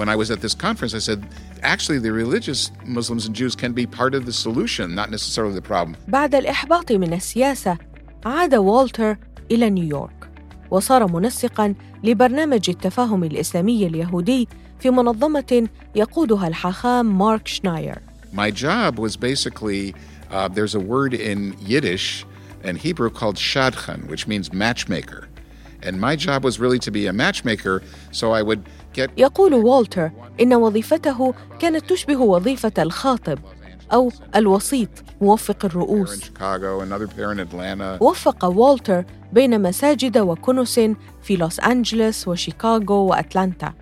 When 0.00 0.10
I 0.10 0.16
was 0.22 0.30
at 0.30 0.40
this 0.42 0.54
conference, 0.54 0.92
I 0.94 0.98
said, 0.98 1.20
actually, 1.62 1.98
the 1.98 2.12
religious 2.12 2.70
Muslims 2.84 3.24
and 3.24 3.34
Jews 3.34 3.54
can 3.56 3.72
be 3.72 3.86
part 3.86 4.14
of 4.14 4.26
the 4.26 4.32
solution, 4.32 4.94
not 4.94 5.10
necessarily 5.10 5.54
the 5.54 5.62
problem. 5.62 5.96
بعد 6.08 6.34
الإحباط 6.34 6.92
من 6.92 7.12
السياسة، 7.12 7.78
عاد 8.26 8.54
والتر 8.54 9.16
إلى 9.50 9.70
نيويورك، 9.70 10.30
وصار 10.70 11.06
منسقاً 11.06 11.74
لبرنامج 12.04 12.70
التفاهم 12.70 13.24
الإسلامي 13.24 13.86
اليهودي 13.86 14.48
في 14.81 14.89
منظمة 14.89 15.67
يقودها 15.95 16.47
الحاخام 16.47 17.17
مارك 17.17 17.47
شناير. 17.47 18.01
My 18.33 18.49
job 18.49 18.99
was 18.99 19.15
basically 19.17 19.93
uh, 20.31 20.47
there's 20.47 20.75
a 20.75 20.79
word 20.79 21.13
in 21.13 21.55
Yiddish 21.71 22.25
and 22.63 22.77
Hebrew 22.77 23.09
called 23.09 23.35
shadchan, 23.35 24.07
which 24.07 24.27
means 24.27 24.53
matchmaker. 24.53 25.27
And 25.83 25.99
my 25.99 26.15
job 26.15 26.43
was 26.43 26.59
really 26.59 26.79
to 26.79 26.91
be 26.91 27.07
a 27.07 27.13
matchmaker, 27.13 27.81
so 28.11 28.31
I 28.31 28.41
would 28.41 28.61
get 28.93 29.09
يقول 29.17 29.53
والتر 29.53 30.11
إن 30.41 30.53
وظيفته 30.53 31.33
كانت 31.59 31.89
تشبه 31.89 32.17
وظيفة 32.17 32.73
الخاطب 32.79 33.39
أو 33.93 34.11
الوسيط 34.35 34.89
موفق 35.21 35.65
الرؤوس 35.65 36.31
وفق 37.99 38.45
والتر 38.45 39.05
بين 39.33 39.61
مساجد 39.61 40.17
وكنس 40.17 40.79
في 41.23 41.35
لوس 41.35 41.59
أنجلوس 41.59 42.27
وشيكاغو 42.27 42.95
وأتلانتا 42.95 43.73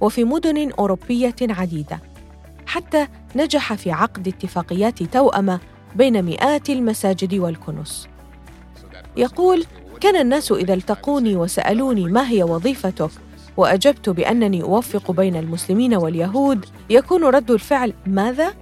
وفي 0.00 0.24
مدن 0.24 0.70
أوروبية 0.70 1.34
عديدة. 1.42 2.00
حتى 2.66 3.06
نجح 3.36 3.74
في 3.74 3.92
عقد 3.92 4.28
اتفاقيات 4.28 5.02
توأمة 5.02 5.60
بين 5.96 6.22
مئات 6.24 6.70
المساجد 6.70 7.34
والكنس 7.34 8.08
يقول 9.16 9.64
كان 10.00 10.16
الناس 10.16 10.52
إذا 10.52 10.74
التقوني 10.74 11.36
وسألوني 11.36 12.04
ما 12.04 12.28
هي 12.28 12.42
وظيفتك 12.42 13.10
وأجبت 13.56 14.08
بأنني 14.08 14.62
أوفق 14.62 15.10
بين 15.10 15.36
المسلمين 15.36 15.94
واليهود 15.94 16.66
يكون 16.90 17.24
رد 17.24 17.50
الفعل 17.50 17.92
ماذا؟ 18.06 18.54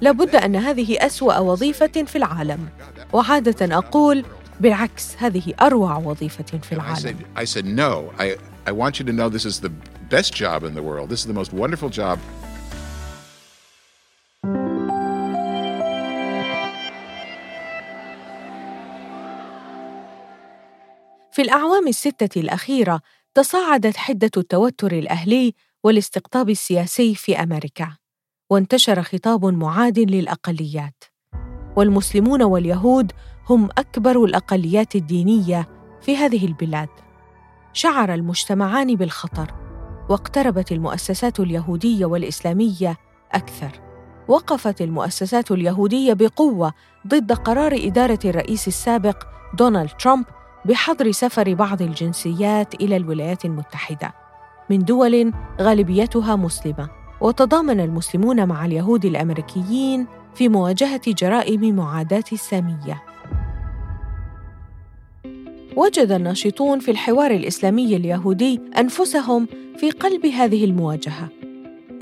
لابد 0.00 0.36
أن 0.36 0.56
هذه 0.56 1.06
أسوأ 1.06 1.38
وظيفة 1.38 2.04
في 2.06 2.16
العالم. 2.16 2.68
وعادة 3.12 3.76
أقول 3.78 4.24
بالعكس 4.60 5.16
هذه 5.18 5.54
أروع 5.62 5.96
وظيفة 5.96 6.58
في 6.62 6.72
العالم. 6.72 7.16
I 7.36 7.44
said, 7.44 7.66
no, 7.66 8.12
I, 8.18 8.36
I 8.66 8.72
want 8.72 8.98
you 8.98 9.04
to 9.04 9.12
know 9.12 9.28
this 9.28 9.44
is 9.44 9.60
the 9.60 9.70
best 10.16 10.34
job 10.34 10.64
in 10.64 10.74
the 10.74 10.82
world. 10.82 11.08
This 11.12 11.20
is 11.24 11.28
the 11.32 11.38
most 11.40 11.52
wonderful 11.52 11.90
job. 12.00 12.18
في 21.32 21.42
الأعوام 21.42 21.88
الستة 21.88 22.40
الأخيرة 22.40 23.00
تصاعدت 23.34 23.96
حدة 23.96 24.30
التوتر 24.36 24.92
الأهلي 24.92 25.54
والاستقطاب 25.84 26.50
السياسي 26.50 27.14
في 27.14 27.42
أمريكا، 27.42 27.96
وانتشر 28.50 29.02
خطاب 29.02 29.44
معاد 29.44 29.98
للأقليات، 29.98 31.04
والمسلمون 31.76 32.42
واليهود 32.42 33.12
هم 33.48 33.68
أكبر 33.78 34.24
الأقليات 34.24 34.94
الدينية 34.94 35.68
في 36.02 36.16
هذه 36.16 36.46
البلاد. 36.46 36.88
شعر 37.72 38.14
المجتمعان 38.14 38.94
بالخطر 38.94 39.59
واقتربت 40.10 40.72
المؤسسات 40.72 41.40
اليهودية 41.40 42.06
والإسلامية 42.06 42.96
أكثر. 43.32 43.80
وقفت 44.28 44.82
المؤسسات 44.82 45.50
اليهودية 45.50 46.12
بقوة 46.12 46.72
ضد 47.06 47.32
قرار 47.32 47.74
إدارة 47.74 48.18
الرئيس 48.24 48.68
السابق 48.68 49.24
دونالد 49.54 49.90
ترامب 49.90 50.24
بحظر 50.64 51.10
سفر 51.10 51.54
بعض 51.54 51.82
الجنسيات 51.82 52.74
إلى 52.74 52.96
الولايات 52.96 53.44
المتحدة 53.44 54.14
من 54.70 54.78
دول 54.78 55.32
غالبيتها 55.60 56.36
مسلمة. 56.36 56.88
وتضامن 57.20 57.80
المسلمون 57.80 58.48
مع 58.48 58.64
اليهود 58.64 59.04
الأمريكيين 59.04 60.06
في 60.34 60.48
مواجهة 60.48 61.00
جرائم 61.06 61.76
معاداة 61.76 62.24
السامية. 62.32 63.02
وجد 65.76 66.12
الناشطون 66.12 66.78
في 66.78 66.90
الحوار 66.90 67.30
الإسلامي 67.30 67.96
اليهودي 67.96 68.60
أنفسهم 68.78 69.48
في 69.76 69.90
قلب 69.90 70.26
هذه 70.26 70.64
المواجهة. 70.64 71.28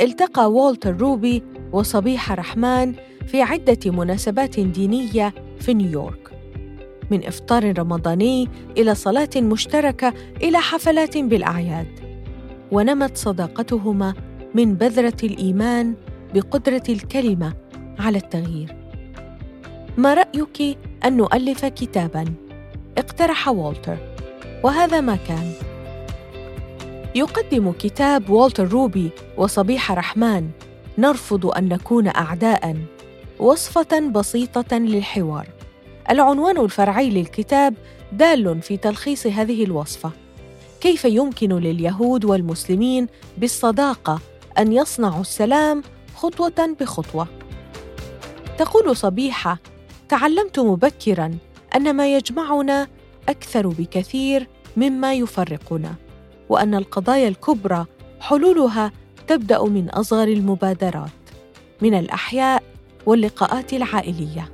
التقى 0.01 0.53
والتر 0.53 0.97
روبي 0.97 1.43
وصبيح 1.73 2.33
رحمن 2.33 2.95
في 3.27 3.43
عدة 3.43 3.91
مناسبات 3.91 4.61
دينية 4.61 5.35
في 5.61 5.75
نيويورك. 5.75 6.31
من 7.11 7.25
إفطار 7.25 7.79
رمضاني 7.79 8.49
إلى 8.79 8.95
صلاة 8.95 9.31
مشتركة 9.37 10.15
إلى 10.43 10.59
حفلات 10.59 11.19
بالأعياد. 11.19 11.87
ونمت 12.73 13.17
صداقتهما 13.17 14.15
من 14.55 14.75
بذرة 14.75 15.17
الإيمان 15.23 15.95
بقدرة 16.35 16.83
الكلمة 16.89 17.53
على 17.99 18.19
التغيير. 18.19 18.77
ما 19.97 20.15
رأيك 20.15 20.79
أن 21.05 21.17
نؤلف 21.17 21.65
كتابا؟ 21.65 22.48
اقترح 22.99 23.49
والتر. 23.49 23.97
وهذا 24.65 25.01
ما 25.01 25.17
كان. 25.29 25.53
يقدم 27.15 27.73
كتاب 27.73 28.31
والتر 28.31 28.69
روبي 28.69 29.11
وصبيح 29.37 29.93
رحمن. 29.93 30.51
نرفض 30.99 31.47
أن 31.47 31.69
نكون 31.69 32.09
اعداء. 32.09 32.77
وصفة 33.39 34.09
بسيطة 34.09 34.79
للحوار. 34.79 35.49
العنوان 36.11 36.59
الفرعي 36.59 37.11
للكتاب 37.11 37.75
دال 38.13 38.63
في 38.63 38.77
تلخيص 38.77 39.27
هذه 39.27 39.65
الوصفة. 39.65 40.11
كيف 40.81 41.05
يمكن 41.05 41.53
لليهود 41.53 42.25
والمسلمين 42.25 43.07
بالصداقة 43.37 44.21
أن 44.59 44.73
يصنعوا 44.73 45.21
السلام 45.21 45.83
خطوة 46.17 46.77
بخطوة؟ 46.81 47.27
تقول 48.59 48.97
صبيحة 48.97 49.59
تعلمت 50.09 50.59
مبكرا 50.59 51.39
أن 51.77 51.97
ما 51.97 52.15
يجمعنا 52.15 52.89
أكثر 53.29 53.69
بكثير 53.69 54.49
مما 54.77 55.15
يفرقنا 55.15 55.95
وأن 56.49 56.75
القضايا 56.75 57.29
الكبرى 57.29 57.87
حلولها 58.21 58.93
تبدأ 59.27 59.65
من 59.65 59.91
أصغر 59.91 60.29
المبادرات 60.29 61.11
من 61.83 61.95
الأحياء 61.95 62.63
واللقاءات 63.07 63.73
العائلية. 63.73 64.53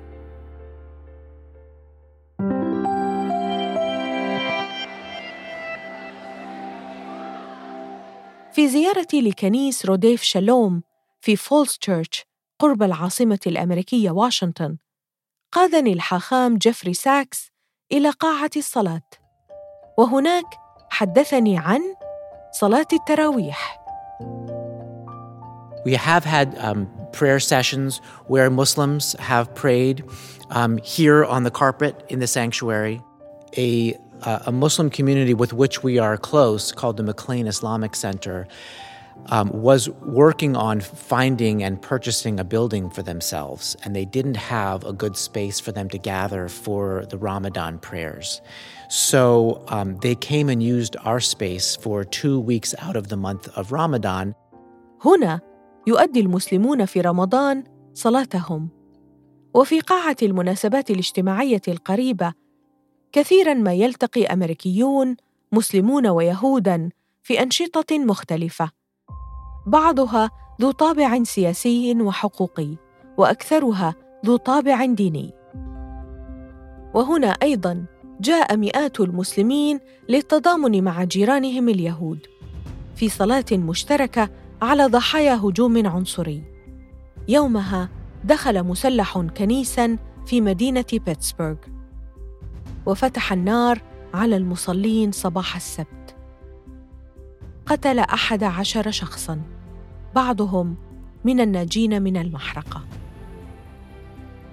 في 8.52 8.68
زيارتي 8.68 9.20
لكنيس 9.20 9.86
روديف 9.86 10.22
شالوم 10.22 10.82
في 11.20 11.36
فولز 11.36 11.78
تشيرش 11.80 12.24
قرب 12.58 12.82
العاصمة 12.82 13.40
الأمريكية 13.46 14.10
واشنطن 14.10 14.76
قادني 15.53 15.93
الحاخام 15.93 16.57
جيفري 16.57 16.93
ساكس 16.93 17.51
إلى 17.91 18.09
قاعة 18.09 18.49
الصلاة 18.57 19.09
وهناك 19.97 20.45
حدثني 20.89 21.57
عن 21.57 21.81
صلاة 22.51 22.87
التراويح 22.93 23.79
We 25.85 25.95
have 25.95 26.25
had 26.25 26.57
um, 26.57 26.89
prayer 27.13 27.39
sessions 27.39 28.01
where 28.27 28.49
Muslims 28.49 29.15
have 29.19 29.55
prayed 29.55 30.03
um, 30.49 30.77
here 30.77 31.23
on 31.23 31.43
the 31.43 31.51
carpet 31.51 32.05
in 32.09 32.19
the 32.19 32.27
sanctuary. 32.27 33.01
A, 33.57 33.97
uh, 34.21 34.39
a 34.47 34.51
Muslim 34.51 34.89
community 34.89 35.33
with 35.33 35.53
which 35.53 35.81
we 35.81 35.97
are 35.97 36.17
close, 36.17 36.73
called 36.73 36.97
the 36.97 37.03
McLean 37.03 37.47
Islamic 37.47 37.95
Center, 37.95 38.45
um, 39.27 39.49
was 39.53 39.89
working 39.89 40.55
on 40.55 40.79
finding 40.81 41.63
and 41.63 41.81
purchasing 41.81 42.39
a 42.39 42.43
building 42.43 42.89
for 42.89 43.03
themselves, 43.03 43.75
and 43.83 43.95
they 43.95 44.05
didn't 44.05 44.37
have 44.37 44.83
a 44.83 44.93
good 44.93 45.15
space 45.17 45.59
for 45.59 45.71
them 45.71 45.89
to 45.89 45.97
gather 45.97 46.47
for 46.47 47.05
the 47.09 47.17
Ramadan 47.17 47.79
prayers. 47.79 48.41
So 48.89 49.63
um, 49.67 49.97
they 49.97 50.15
came 50.15 50.49
and 50.49 50.63
used 50.63 50.95
our 51.03 51.19
space 51.19 51.75
for 51.75 52.03
two 52.03 52.39
weeks 52.39 52.73
out 52.79 52.95
of 52.95 53.09
the 53.09 53.17
month 53.17 53.47
of 53.55 53.71
Ramadan. 53.71 54.33
هنا 55.05 55.39
يؤدي 55.87 56.19
المسلمون 56.19 56.85
في 56.85 57.01
رمضان 57.01 57.63
صلاتهم 57.93 58.69
وفي 59.53 59.79
قاعة 59.79 60.17
المناسبات 60.21 60.91
الاجتماعية 60.91 61.61
القريبة 61.67 62.33
كثيرا 63.11 63.53
ما 63.53 63.73
يلتقي 63.73 64.25
أمريكيون 64.25 65.15
مسلمون 65.51 66.07
ويهودا 66.07 66.89
في 67.23 67.43
أنشطة 67.43 67.99
مختلفة 67.99 68.71
بعضها 69.66 70.30
ذو 70.60 70.70
طابع 70.70 71.22
سياسي 71.22 72.02
وحقوقي 72.02 72.76
وأكثرها 73.18 73.94
ذو 74.26 74.36
طابع 74.36 74.84
ديني. 74.84 75.34
وهنا 76.94 77.28
أيضا 77.28 77.84
جاء 78.20 78.56
مئات 78.56 79.00
المسلمين 79.00 79.80
للتضامن 80.08 80.84
مع 80.84 81.04
جيرانهم 81.04 81.68
اليهود 81.68 82.26
في 82.96 83.08
صلاة 83.08 83.44
مشتركة 83.52 84.28
على 84.62 84.86
ضحايا 84.86 85.34
هجوم 85.34 85.86
عنصري. 85.86 86.44
يومها 87.28 87.88
دخل 88.24 88.62
مسلح 88.62 89.18
كنيسا 89.18 89.98
في 90.26 90.40
مدينة 90.40 90.84
بيتسبرغ. 90.92 91.56
وفتح 92.86 93.32
النار 93.32 93.82
على 94.14 94.36
المصلين 94.36 95.12
صباح 95.12 95.56
السبت. 95.56 96.16
قتل 97.66 97.98
أحد 97.98 98.44
عشر 98.44 98.90
شخصا. 98.90 99.53
بعضهم 100.14 100.76
من 101.24 101.40
الناجين 101.40 102.02
من 102.02 102.16
المحرقة 102.16 102.84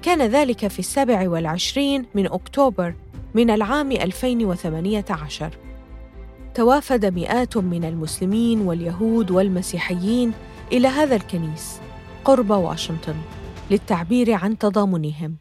كان 0.02 0.22
ذلك 0.22 0.68
في 0.68 0.80
السابع 0.80 1.30
والعشرين 1.30 2.06
من 2.16 2.26
أكتوبر 2.26 2.94
من 3.34 3.50
العام 3.50 3.92
2018 3.92 5.58
توافد 6.56 7.06
مئات 7.06 7.58
من 7.58 7.86
المسلمين 7.86 8.62
واليهود 8.62 9.32
والمسيحيين 9.32 10.34
إلى 10.72 10.88
هذا 10.88 11.16
الكنيس 11.16 11.80
قرب 12.26 12.50
واشنطن 12.50 13.16
للتعبير 13.72 14.34
عن 14.34 14.58
تضامنهم 14.58 15.38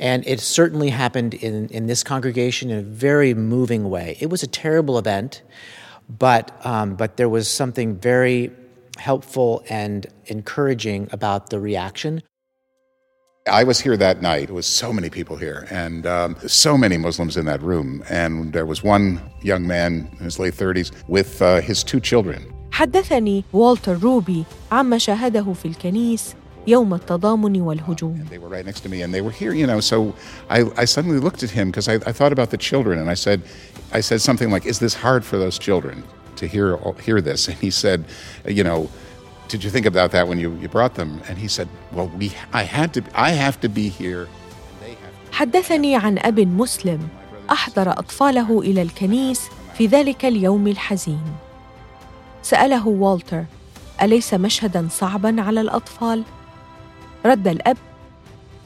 And 0.00 0.26
it 0.26 0.40
certainly 0.40 0.90
happened 0.90 1.34
in, 1.34 1.68
in 1.68 1.86
this 1.86 2.02
congregation 2.02 2.68
in 2.70 2.78
a 2.78 2.82
very 2.82 3.32
moving 3.32 3.88
way. 3.88 4.16
It 4.20 4.28
was 4.28 4.42
a 4.42 4.48
terrible 4.48 4.98
event. 4.98 5.42
But, 6.17 6.59
um, 6.65 6.95
but 6.95 7.17
there 7.17 7.29
was 7.29 7.47
something 7.47 7.97
very 7.97 8.51
helpful 8.97 9.63
and 9.69 10.07
encouraging 10.25 11.07
about 11.11 11.49
the 11.49 11.59
reaction. 11.59 12.21
I 13.47 13.63
was 13.63 13.79
here 13.79 13.97
that 13.97 14.21
night. 14.21 14.49
It 14.49 14.53
was 14.53 14.67
so 14.67 14.93
many 14.93 15.09
people 15.09 15.35
here, 15.37 15.67
and 15.71 16.05
um, 16.05 16.35
so 16.45 16.77
many 16.77 16.97
Muslims 16.97 17.35
in 17.37 17.45
that 17.45 17.61
room. 17.61 18.03
And 18.09 18.53
there 18.53 18.65
was 18.65 18.83
one 18.83 19.21
young 19.41 19.65
man 19.65 20.09
in 20.19 20.25
his 20.25 20.37
late 20.39 20.53
30s 20.53 20.91
with 21.07 21.41
uh, 21.41 21.61
his 21.61 21.83
two 21.83 21.99
children. 21.99 22.53
حدثني 22.71 23.43
والتر 23.53 23.97
روبي 23.97 24.43
عما 24.71 24.97
شاهده 24.97 25.53
في 25.53 25.67
الكنيس 25.67 26.35
يوم 26.66 26.94
التضامن 26.94 27.60
والهجوم. 27.60 28.20
And 28.20 28.28
they 28.28 28.38
were 28.38 28.48
right 28.48 28.64
next 28.64 28.80
to 28.80 28.88
me, 28.88 29.02
and 29.02 29.12
they 29.14 29.20
were 29.20 29.30
here, 29.30 29.52
you 29.52 29.66
know. 29.66 29.80
So 29.80 30.14
I, 30.50 30.64
I 30.76 30.84
suddenly 30.84 31.18
looked 31.18 31.42
at 31.42 31.50
him 31.50 31.70
because 31.70 31.88
I, 31.88 31.94
I 31.94 32.12
thought 32.12 32.32
about 32.32 32.50
the 32.50 32.56
children, 32.56 32.98
and 32.98 33.10
I 33.10 33.14
said, 33.14 33.42
I 33.92 34.00
said 34.00 34.20
something 34.20 34.50
like, 34.50 34.64
"Is 34.66 34.78
this 34.78 34.94
hard 34.94 35.24
for 35.24 35.36
those 35.44 35.58
children 35.58 36.04
to 36.36 36.46
hear 36.46 36.66
hear 37.06 37.20
this?" 37.20 37.48
And 37.48 37.56
he 37.66 37.70
said, 37.70 38.04
"You 38.58 38.64
know." 38.64 38.88
Did 39.46 39.62
you 39.62 39.70
think 39.70 39.86
about 39.94 40.10
that 40.12 40.26
when 40.26 40.38
you, 40.38 40.50
you 40.62 40.68
brought 40.68 40.94
them? 40.94 41.20
And 41.28 41.36
he 41.36 41.48
said, 41.48 41.68
Well, 41.92 42.08
we, 42.20 42.32
I, 42.60 42.62
had 42.62 42.94
to, 42.94 43.00
I 43.14 43.30
have 43.32 43.60
to 43.60 43.68
be 43.68 43.88
here. 43.90 44.26
حدثني 45.32 45.96
عن 45.96 46.18
أب 46.18 46.40
مسلم 46.40 47.08
أحضر 47.50 47.90
أطفاله 47.90 48.60
إلى 48.60 48.82
الكنيس 48.82 49.40
في 49.78 49.86
ذلك 49.86 50.24
اليوم 50.24 50.66
الحزين. 50.66 51.22
سأله 52.42 52.88
والتر: 52.88 53.44
أليس 54.02 54.34
مشهدا 54.34 54.88
صعبا 54.90 55.42
على 55.42 55.60
الأطفال؟ 55.60 56.22
رد 57.26 57.48
الأب: 57.48 57.76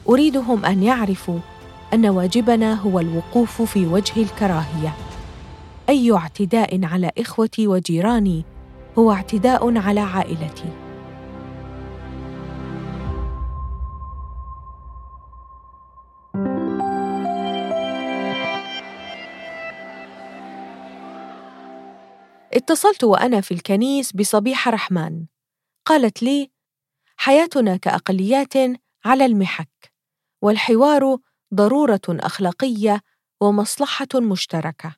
أريدهم 0.09 0.65
أن 0.65 0.83
يعرفوا 0.83 1.39
أن 1.93 2.05
واجبنا 2.05 2.73
هو 2.73 2.99
الوقوف 2.99 3.61
في 3.61 3.85
وجه 3.85 4.21
الكراهية. 4.23 4.93
أي 5.89 6.11
اعتداء 6.11 6.85
على 6.85 7.11
إخوتي 7.17 7.67
وجيراني 7.67 8.45
هو 8.97 9.11
اعتداء 9.11 9.77
على 9.77 9.99
عائلتي 9.99 10.69
اتصلت 22.53 23.03
وأنا 23.03 23.41
في 23.41 23.53
الكنيس 23.53 24.11
بصبيحة 24.15 24.71
رحمن 24.71 25.25
قالت 25.85 26.23
لي 26.23 26.51
حياتنا 27.21 27.77
كاقليات 27.77 28.53
على 29.05 29.25
المحك 29.25 29.91
والحوار 30.41 31.17
ضروره 31.53 32.01
اخلاقيه 32.09 33.01
ومصلحه 33.41 34.07
مشتركه 34.15 34.95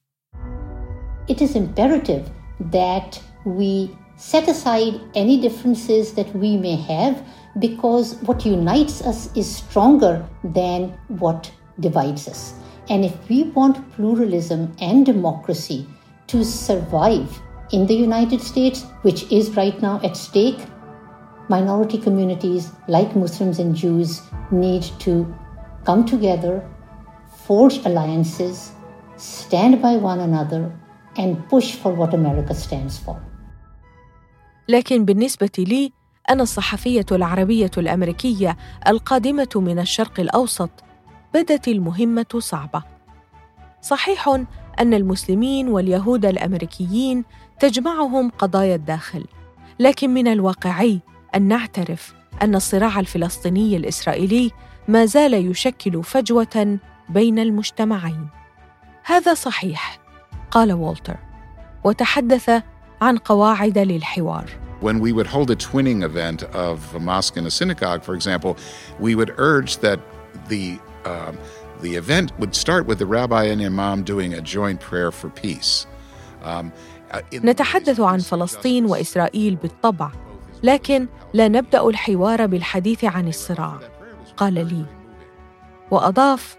it 1.27 1.41
is 1.41 1.55
imperative 1.55 2.23
that 2.60 3.19
we 3.45 3.89
set 4.17 4.47
aside 4.47 4.93
any 5.15 5.41
differences 5.45 6.13
that 6.13 6.29
we 6.36 6.57
may 6.57 6.75
have 6.75 7.15
because 7.60 8.07
what 8.27 8.45
unites 8.45 9.01
us 9.12 9.19
is 9.36 9.47
stronger 9.62 10.15
than 10.43 10.81
what 11.21 11.51
divides 11.79 12.27
us. 12.27 12.41
And 12.91 13.03
if 13.03 13.15
we 13.29 13.39
want 13.57 13.75
pluralism 13.95 14.62
and 14.79 15.05
democracy 15.05 15.88
to 16.27 16.43
survive 16.43 17.29
in 17.71 17.88
the 17.88 17.97
United 18.10 18.41
States, 18.41 18.79
which 19.05 19.21
is 19.31 19.55
right 19.62 19.77
now 19.81 19.99
at 20.03 20.15
stake, 20.15 20.62
minority 21.56 21.98
communities 22.08 22.64
like 22.96 23.10
Muslims 23.24 23.58
and 23.64 23.72
Jews 23.84 24.10
need 24.64 24.84
to 25.06 25.14
come 25.88 26.02
together, 26.14 26.54
forge 27.46 27.78
alliances, 27.90 28.56
stand 29.18 29.74
by 29.86 29.94
one 30.12 30.20
another, 30.30 30.64
and 31.22 31.32
push 31.52 31.68
for 31.82 31.92
what 32.00 32.14
America 32.14 32.54
stands 32.66 32.98
for. 33.06 33.16
لكن 34.70 35.06
بالنسبة 35.06 35.52
لي 35.58 35.94
أنا 36.30 36.44
الصحفية 36.44 37.06
العربية 37.12 37.72
الأمريكية 37.78 38.58
القادمة 38.88 39.50
من 39.56 39.80
الشرق 39.80 40.20
الأوسط 40.20 40.70
بدت 41.34 41.68
المهمة 41.68 42.26
صعبة. 42.38 42.84
صحيح 43.82 44.28
أن 44.80 44.94
المسلمين 44.94 45.68
واليهود 45.68 46.26
الأمريكيين 46.26 47.24
تجمعهم 47.60 48.30
قضايا 48.30 48.76
الداخل، 48.76 49.26
لكن 49.80 50.10
من 50.10 50.28
الواقعي 50.28 51.00
أن 51.36 51.41
نعترف 51.41 52.13
أن 52.41 52.56
الصراع 52.56 53.00
الفلسطيني 53.00 53.78
الإسرائيلي 53.78 54.52
ما 54.88 55.06
زال 55.06 55.34
يشكل 55.34 56.04
فجوة 56.04 56.78
بين 57.10 57.39
المجتمعين. 57.39 58.28
هذا 59.04 59.34
صحيح 59.34 60.00
قال 60.52 60.74
والتر 60.74 61.17
وتحدث 61.84 62.62
عن 63.02 63.17
قواعد 63.17 63.78
للحوار 63.78 64.46
When 64.82 65.00
we 65.00 65.12
would 65.12 65.28
hold 65.28 65.52
a 65.52 65.56
twinning 65.56 66.02
event 66.04 66.41
of 66.56 66.96
a 66.96 67.00
mosque 67.00 67.38
and 67.38 67.46
a 67.46 67.52
synagogue, 67.52 68.02
for 68.04 68.15
example, 68.15 68.58
we 69.00 69.13
would 69.13 69.32
urge 69.38 69.78
that 69.78 70.00
the 70.48 70.80
um, 71.06 71.38
the 71.82 71.96
event 71.96 72.32
would 72.39 72.56
start 72.56 72.88
with 72.88 72.98
the 72.98 73.06
rabbi 73.06 73.44
and 73.44 73.62
imam 73.62 74.04
doing 74.04 74.34
a 74.34 74.41
joint 74.41 74.80
prayer 74.80 75.12
for 75.12 75.30
peace. 75.30 75.86
Um, 76.44 76.72
نتحدث 77.34 78.00
عن 78.00 78.20
فلسطين 78.20 78.86
وإسرائيل 78.86 79.56
بالطبع 79.56 80.12
لكن 80.63 81.08
لا 81.34 81.47
نبدأ 81.47 81.89
الحوار 81.89 82.45
بالحديث 82.45 83.06
عن 83.06 83.28
الصراع. 83.28 83.80
قال 84.38 84.54
لي 84.54 84.86
وأضاف 85.91 86.58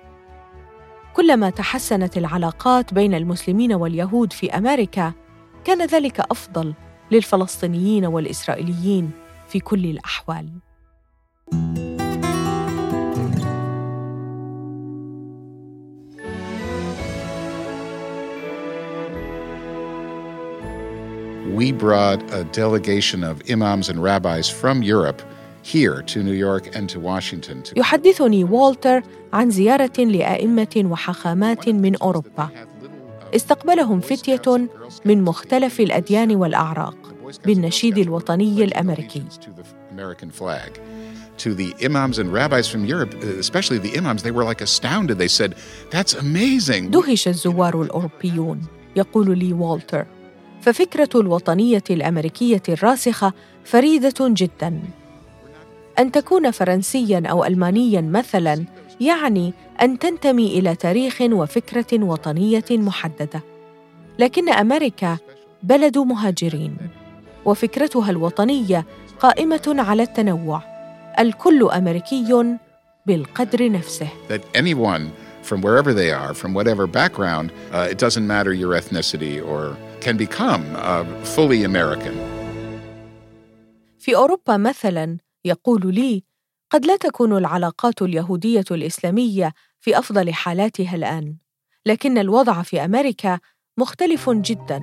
كلما 1.14 1.50
تحسنت 1.50 2.16
العلاقات 2.16 2.94
بين 2.94 3.14
المسلمين 3.14 3.72
واليهود 3.72 4.32
في 4.32 4.50
أمريكا 4.50 5.12
كان 5.64 5.86
ذلك 5.86 6.20
أفضل 6.20 6.74
للفلسطينيين 7.10 8.04
والإسرائيليين 8.04 9.10
في 9.48 9.60
كل 9.60 9.84
الأحوال. 9.84 10.48
We 21.50 21.72
brought 21.72 22.22
a 22.32 22.44
delegation 22.44 23.24
of 23.24 23.42
imams 23.50 23.88
and 23.88 24.00
rabbis 24.02 24.48
from 24.48 24.82
Europe 24.82 25.20
here 25.62 26.02
to 26.02 26.22
New 26.22 26.32
York 26.32 26.74
and 26.76 26.88
to 26.90 27.00
Washington. 27.00 27.62
To 27.62 27.74
يحدثني 27.74 28.44
والتر 28.44 29.02
عن 29.32 29.50
زيارة 29.50 29.98
لأئمة 29.98 30.84
وحخامات 30.90 31.68
من 31.68 31.96
أوروبا. 31.96 32.48
استقبلهم 33.34 34.00
فتية 34.00 34.68
من 35.04 35.24
مختلف 35.24 35.80
الأديان 35.80 36.36
والأعراق، 36.36 36.96
بالنشيد 37.44 37.98
الوطني 37.98 38.64
الأمريكي 38.64 39.22
to 41.38 41.54
the 41.54 41.74
imams 41.82 42.18
and 42.18 42.32
rabbis 42.32 42.68
from 42.68 42.84
Europe, 42.84 43.14
especially 43.14 43.78
the 43.78 43.96
imams, 43.96 44.22
they 44.22 44.30
were 44.30 44.44
like 44.44 44.60
astounded. 44.60 45.18
They 45.18 45.28
said, 45.28 45.54
That's 45.90 46.14
amazing. 46.14 46.90
دهش 46.90 47.28
الزوار 47.28 47.82
الأوروبيون 47.82 48.60
يقول 48.96 49.38
لي 49.38 49.52
والتر 49.52 50.06
ففكرة 50.62 51.08
الوطنية 51.14 51.84
الأمريكية 51.90 52.62
الراسخة 52.68 53.32
فريدة 53.64 54.14
جدا. 54.20 54.80
أن 55.98 56.12
تكون 56.12 56.50
فرنسيا 56.50 57.22
أو 57.26 57.44
ألمانيا 57.44 58.00
مثلا 58.00 58.64
يعني 59.00 59.52
أن 59.82 59.98
تنتمي 59.98 60.58
إلى 60.58 60.74
تاريخ 60.74 61.20
وفكرة 61.20 62.04
وطنية 62.04 62.64
محددة. 62.70 63.42
لكن 64.18 64.48
أمريكا 64.48 65.18
بلد 65.62 65.98
مهاجرين 65.98 66.76
وفكرتها 67.44 68.10
الوطنية 68.10 68.86
قائمة 69.20 69.76
على 69.78 70.02
التنوع. 70.02 70.62
الكل 71.18 71.70
أمريكي 71.70 72.56
بالقدر 73.06 73.72
نفسه. 73.72 74.08
That 74.28 74.40
anyone 74.54 75.10
from 75.42 75.60
wherever 75.60 75.92
they 75.92 76.10
are, 76.12 76.34
from 76.34 76.54
whatever 76.54 76.86
background, 76.86 77.50
uh, 77.72 77.88
it 77.90 77.98
doesn't 77.98 78.26
matter 78.26 78.52
your 78.52 78.80
ethnicity 78.80 79.42
or 79.44 79.76
can 80.04 80.16
become 80.16 80.62
uh, 80.76 81.04
fully 81.24 81.64
American. 81.64 82.14
في 83.98 84.16
أوروبا 84.16 84.56
مثلا 84.56 85.18
يقول 85.44 85.94
لي 85.94 86.24
قد 86.70 86.86
لا 86.86 86.96
تكون 86.96 87.36
العلاقات 87.36 88.02
اليهودية 88.02 88.64
الإسلامية 88.70 89.52
في 89.80 89.98
أفضل 89.98 90.32
حالاتها 90.32 90.94
الآن 90.94 91.36
لكن 91.86 92.18
الوضع 92.18 92.62
في 92.62 92.84
أمريكا 92.84 93.38
مختلف 93.78 94.30
جدا 94.30 94.82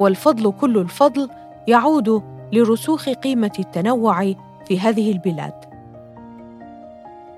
والفضل 0.00 0.52
كل 0.52 0.78
الفضل 0.78 1.28
يعود 1.68 2.22
لرسوخ 2.52 3.08
قيمة 3.08 3.52
التنوع 3.58 4.34
في 4.66 4.80
هذه 4.80 5.12
البلاد 5.12 5.64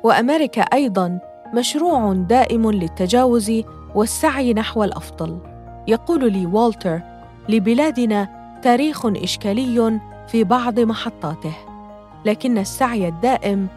وأمريكا 0.04 0.62
أيضا 0.62 1.20
مشروع 1.54 2.12
دائم 2.12 2.70
للتجاوز 2.70 3.52
والسعي 3.94 4.54
نحو 4.54 4.84
الأفضل 4.84 5.51
يقول 5.88 6.32
لي 6.32 6.46
والتر 6.46 7.00
لبلادنا 7.48 8.28
تاريخ 8.62 9.06
إشكالي 9.06 10.00
في 10.28 10.44
بعض 10.44 10.80
محطاته 10.80 11.54
لكن 12.24 12.58
السعي 12.58 13.08
الدائم 13.08 13.68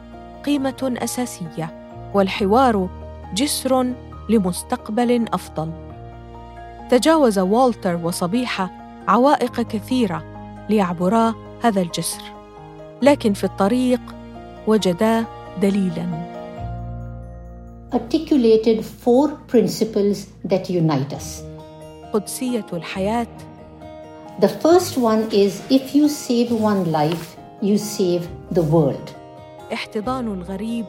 قيمة 0.45 0.95
أساسية 0.97 1.85
والحوار 2.13 2.89
جسر 3.33 3.85
لمستقبل 4.29 5.25
أفضل 5.33 5.71
تجاوز 6.89 7.39
والتر 7.39 7.99
وصبيحة 8.03 8.69
عوائق 9.07 9.61
كثيرة 9.61 10.23
ليعبرا 10.69 11.33
هذا 11.63 11.81
الجسر 11.81 12.21
لكن 13.01 13.33
في 13.33 13.43
الطريق 13.43 14.01
وجدا 14.67 15.25
دليلا 15.61 16.35
articulated 17.93 18.83
four 18.83 19.29
principles 19.47 20.27
that 20.43 20.69
unite 20.69 21.13
us. 21.13 21.54
قدسية 22.14 22.66
الحياة 22.72 23.26
The 24.40 24.48
first 24.48 24.96
one 24.96 25.28
is 25.32 25.60
if 25.70 25.94
you 25.94 26.08
save 26.08 26.50
one 26.50 26.90
life, 26.90 27.36
you 27.60 27.76
save 27.76 28.28
the 28.50 28.62
world. 28.62 29.10
احتضان 29.72 30.26
الغريب 30.26 30.86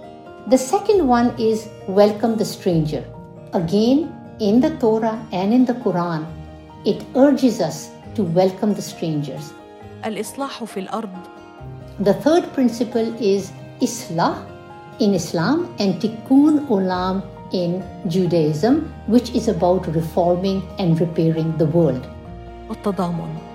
The 0.48 0.58
second 0.58 1.08
one 1.08 1.34
is 1.38 1.68
welcome 1.88 2.36
the 2.38 2.46
stranger. 2.46 3.04
Again, 3.54 4.10
in 4.40 4.60
the 4.60 4.72
Torah 4.80 5.20
and 5.32 5.54
in 5.54 5.66
the 5.66 5.74
Quran, 5.74 6.26
it 6.86 7.04
urges 7.16 7.62
us 7.62 7.92
to 8.16 8.24
welcome 8.24 8.74
the 8.74 8.82
strangers. 8.82 9.54
الإصلاح 10.06 10.64
في 10.64 10.80
الأرض 10.80 11.10
The 12.00 12.14
third 12.14 12.54
principle 12.54 13.14
is 13.22 13.52
Islah 13.82 14.36
in 15.00 15.14
Islam 15.14 15.76
and 15.80 16.02
Tikkun 16.02 16.68
Olam 16.70 17.22
in 17.52 17.84
Judaism, 18.08 18.94
which 19.08 19.32
is 19.32 19.48
about 19.48 19.88
reforming 19.94 20.64
and 20.80 21.00
repairing 21.00 21.58
the 21.58 21.66
world. 21.66 22.08
والتضامن 22.70 23.52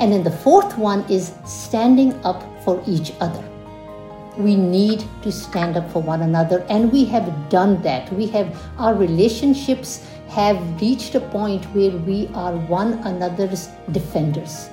And 0.00 0.12
then 0.12 0.24
the 0.24 0.30
fourth 0.30 0.76
one 0.76 1.04
is 1.08 1.32
standing 1.44 2.12
up 2.24 2.42
for 2.64 2.82
each 2.86 3.12
other. 3.20 3.44
We 4.36 4.56
need 4.56 5.04
to 5.22 5.30
stand 5.30 5.76
up 5.76 5.88
for 5.92 6.02
one 6.02 6.22
another, 6.22 6.66
and 6.68 6.90
we 6.90 7.04
have 7.04 7.30
done 7.48 7.80
that. 7.82 8.12
We 8.12 8.26
have 8.34 8.48
our 8.78 8.94
relationships 8.94 10.02
have 10.28 10.58
reached 10.80 11.14
a 11.14 11.20
point 11.20 11.62
where 11.76 11.94
we 12.08 12.28
are 12.34 12.54
one 12.80 12.94
another's 13.04 13.68
defenders. 13.92 14.68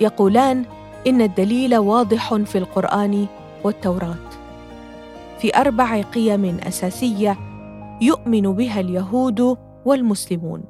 يقولان 0.00 0.64
إن 1.06 1.20
الدليل 1.20 1.76
واضح 1.76 2.34
في 2.34 2.58
القرآن 2.58 3.26
والتوراة 3.64 4.24
في 5.38 5.56
أربع 5.56 6.00
قيم 6.00 6.58
أساسية 6.66 7.47
يؤمن 8.01 8.41
بها 8.41 8.79
اليهود 8.79 9.57
والمسلمون. 9.85 10.63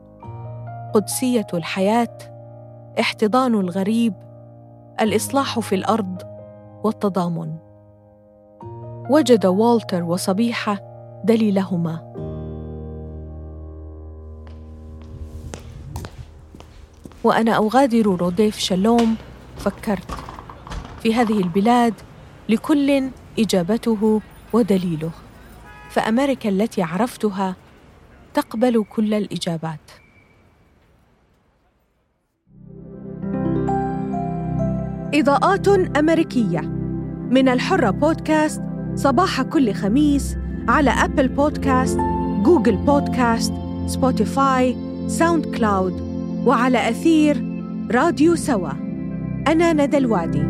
قدسية 0.93 1.47
الحياة 1.53 2.17
احتضان 2.99 3.55
الغريب 3.55 4.13
الإصلاح 5.01 5.59
في 5.59 5.75
الأرض 5.75 6.21
والتضامن. 6.83 7.53
وجد 9.09 9.45
والتر 9.45 10.03
وصبيحة 10.03 10.79
دليلهما. 11.23 12.09
وأنا 17.23 17.57
أغادر 17.57 18.05
روديف 18.05 18.57
شالوم 18.57 19.15
فكرت 19.57 20.11
في 20.99 21.13
هذه 21.13 21.37
البلاد 21.37 21.93
لكل 22.49 23.09
إجابته 23.39 24.21
ودليله. 24.53 25.11
فأمريكا 25.89 26.49
التي 26.49 26.83
عرفتها 26.83 27.55
تقبل 28.33 28.85
كل 28.89 29.13
الإجابات. 29.13 29.79
إضاءات 35.13 35.67
أمريكية 35.97 36.59
من 37.31 37.49
الحرة 37.49 37.89
بودكاست 37.89 38.61
صباح 38.95 39.41
كل 39.41 39.73
خميس 39.73 40.37
على 40.67 40.89
أبل 40.89 41.27
بودكاست، 41.27 41.99
جوجل 42.43 42.75
بودكاست، 42.75 43.53
سبوتيفاي، 43.85 44.75
ساوند 45.07 45.45
كلاود 45.55 46.01
وعلى 46.45 46.89
أثير 46.89 47.45
راديو 47.91 48.35
سوا. 48.35 48.71
أنا 49.47 49.73
ندى 49.73 49.97
الوادي. 49.97 50.48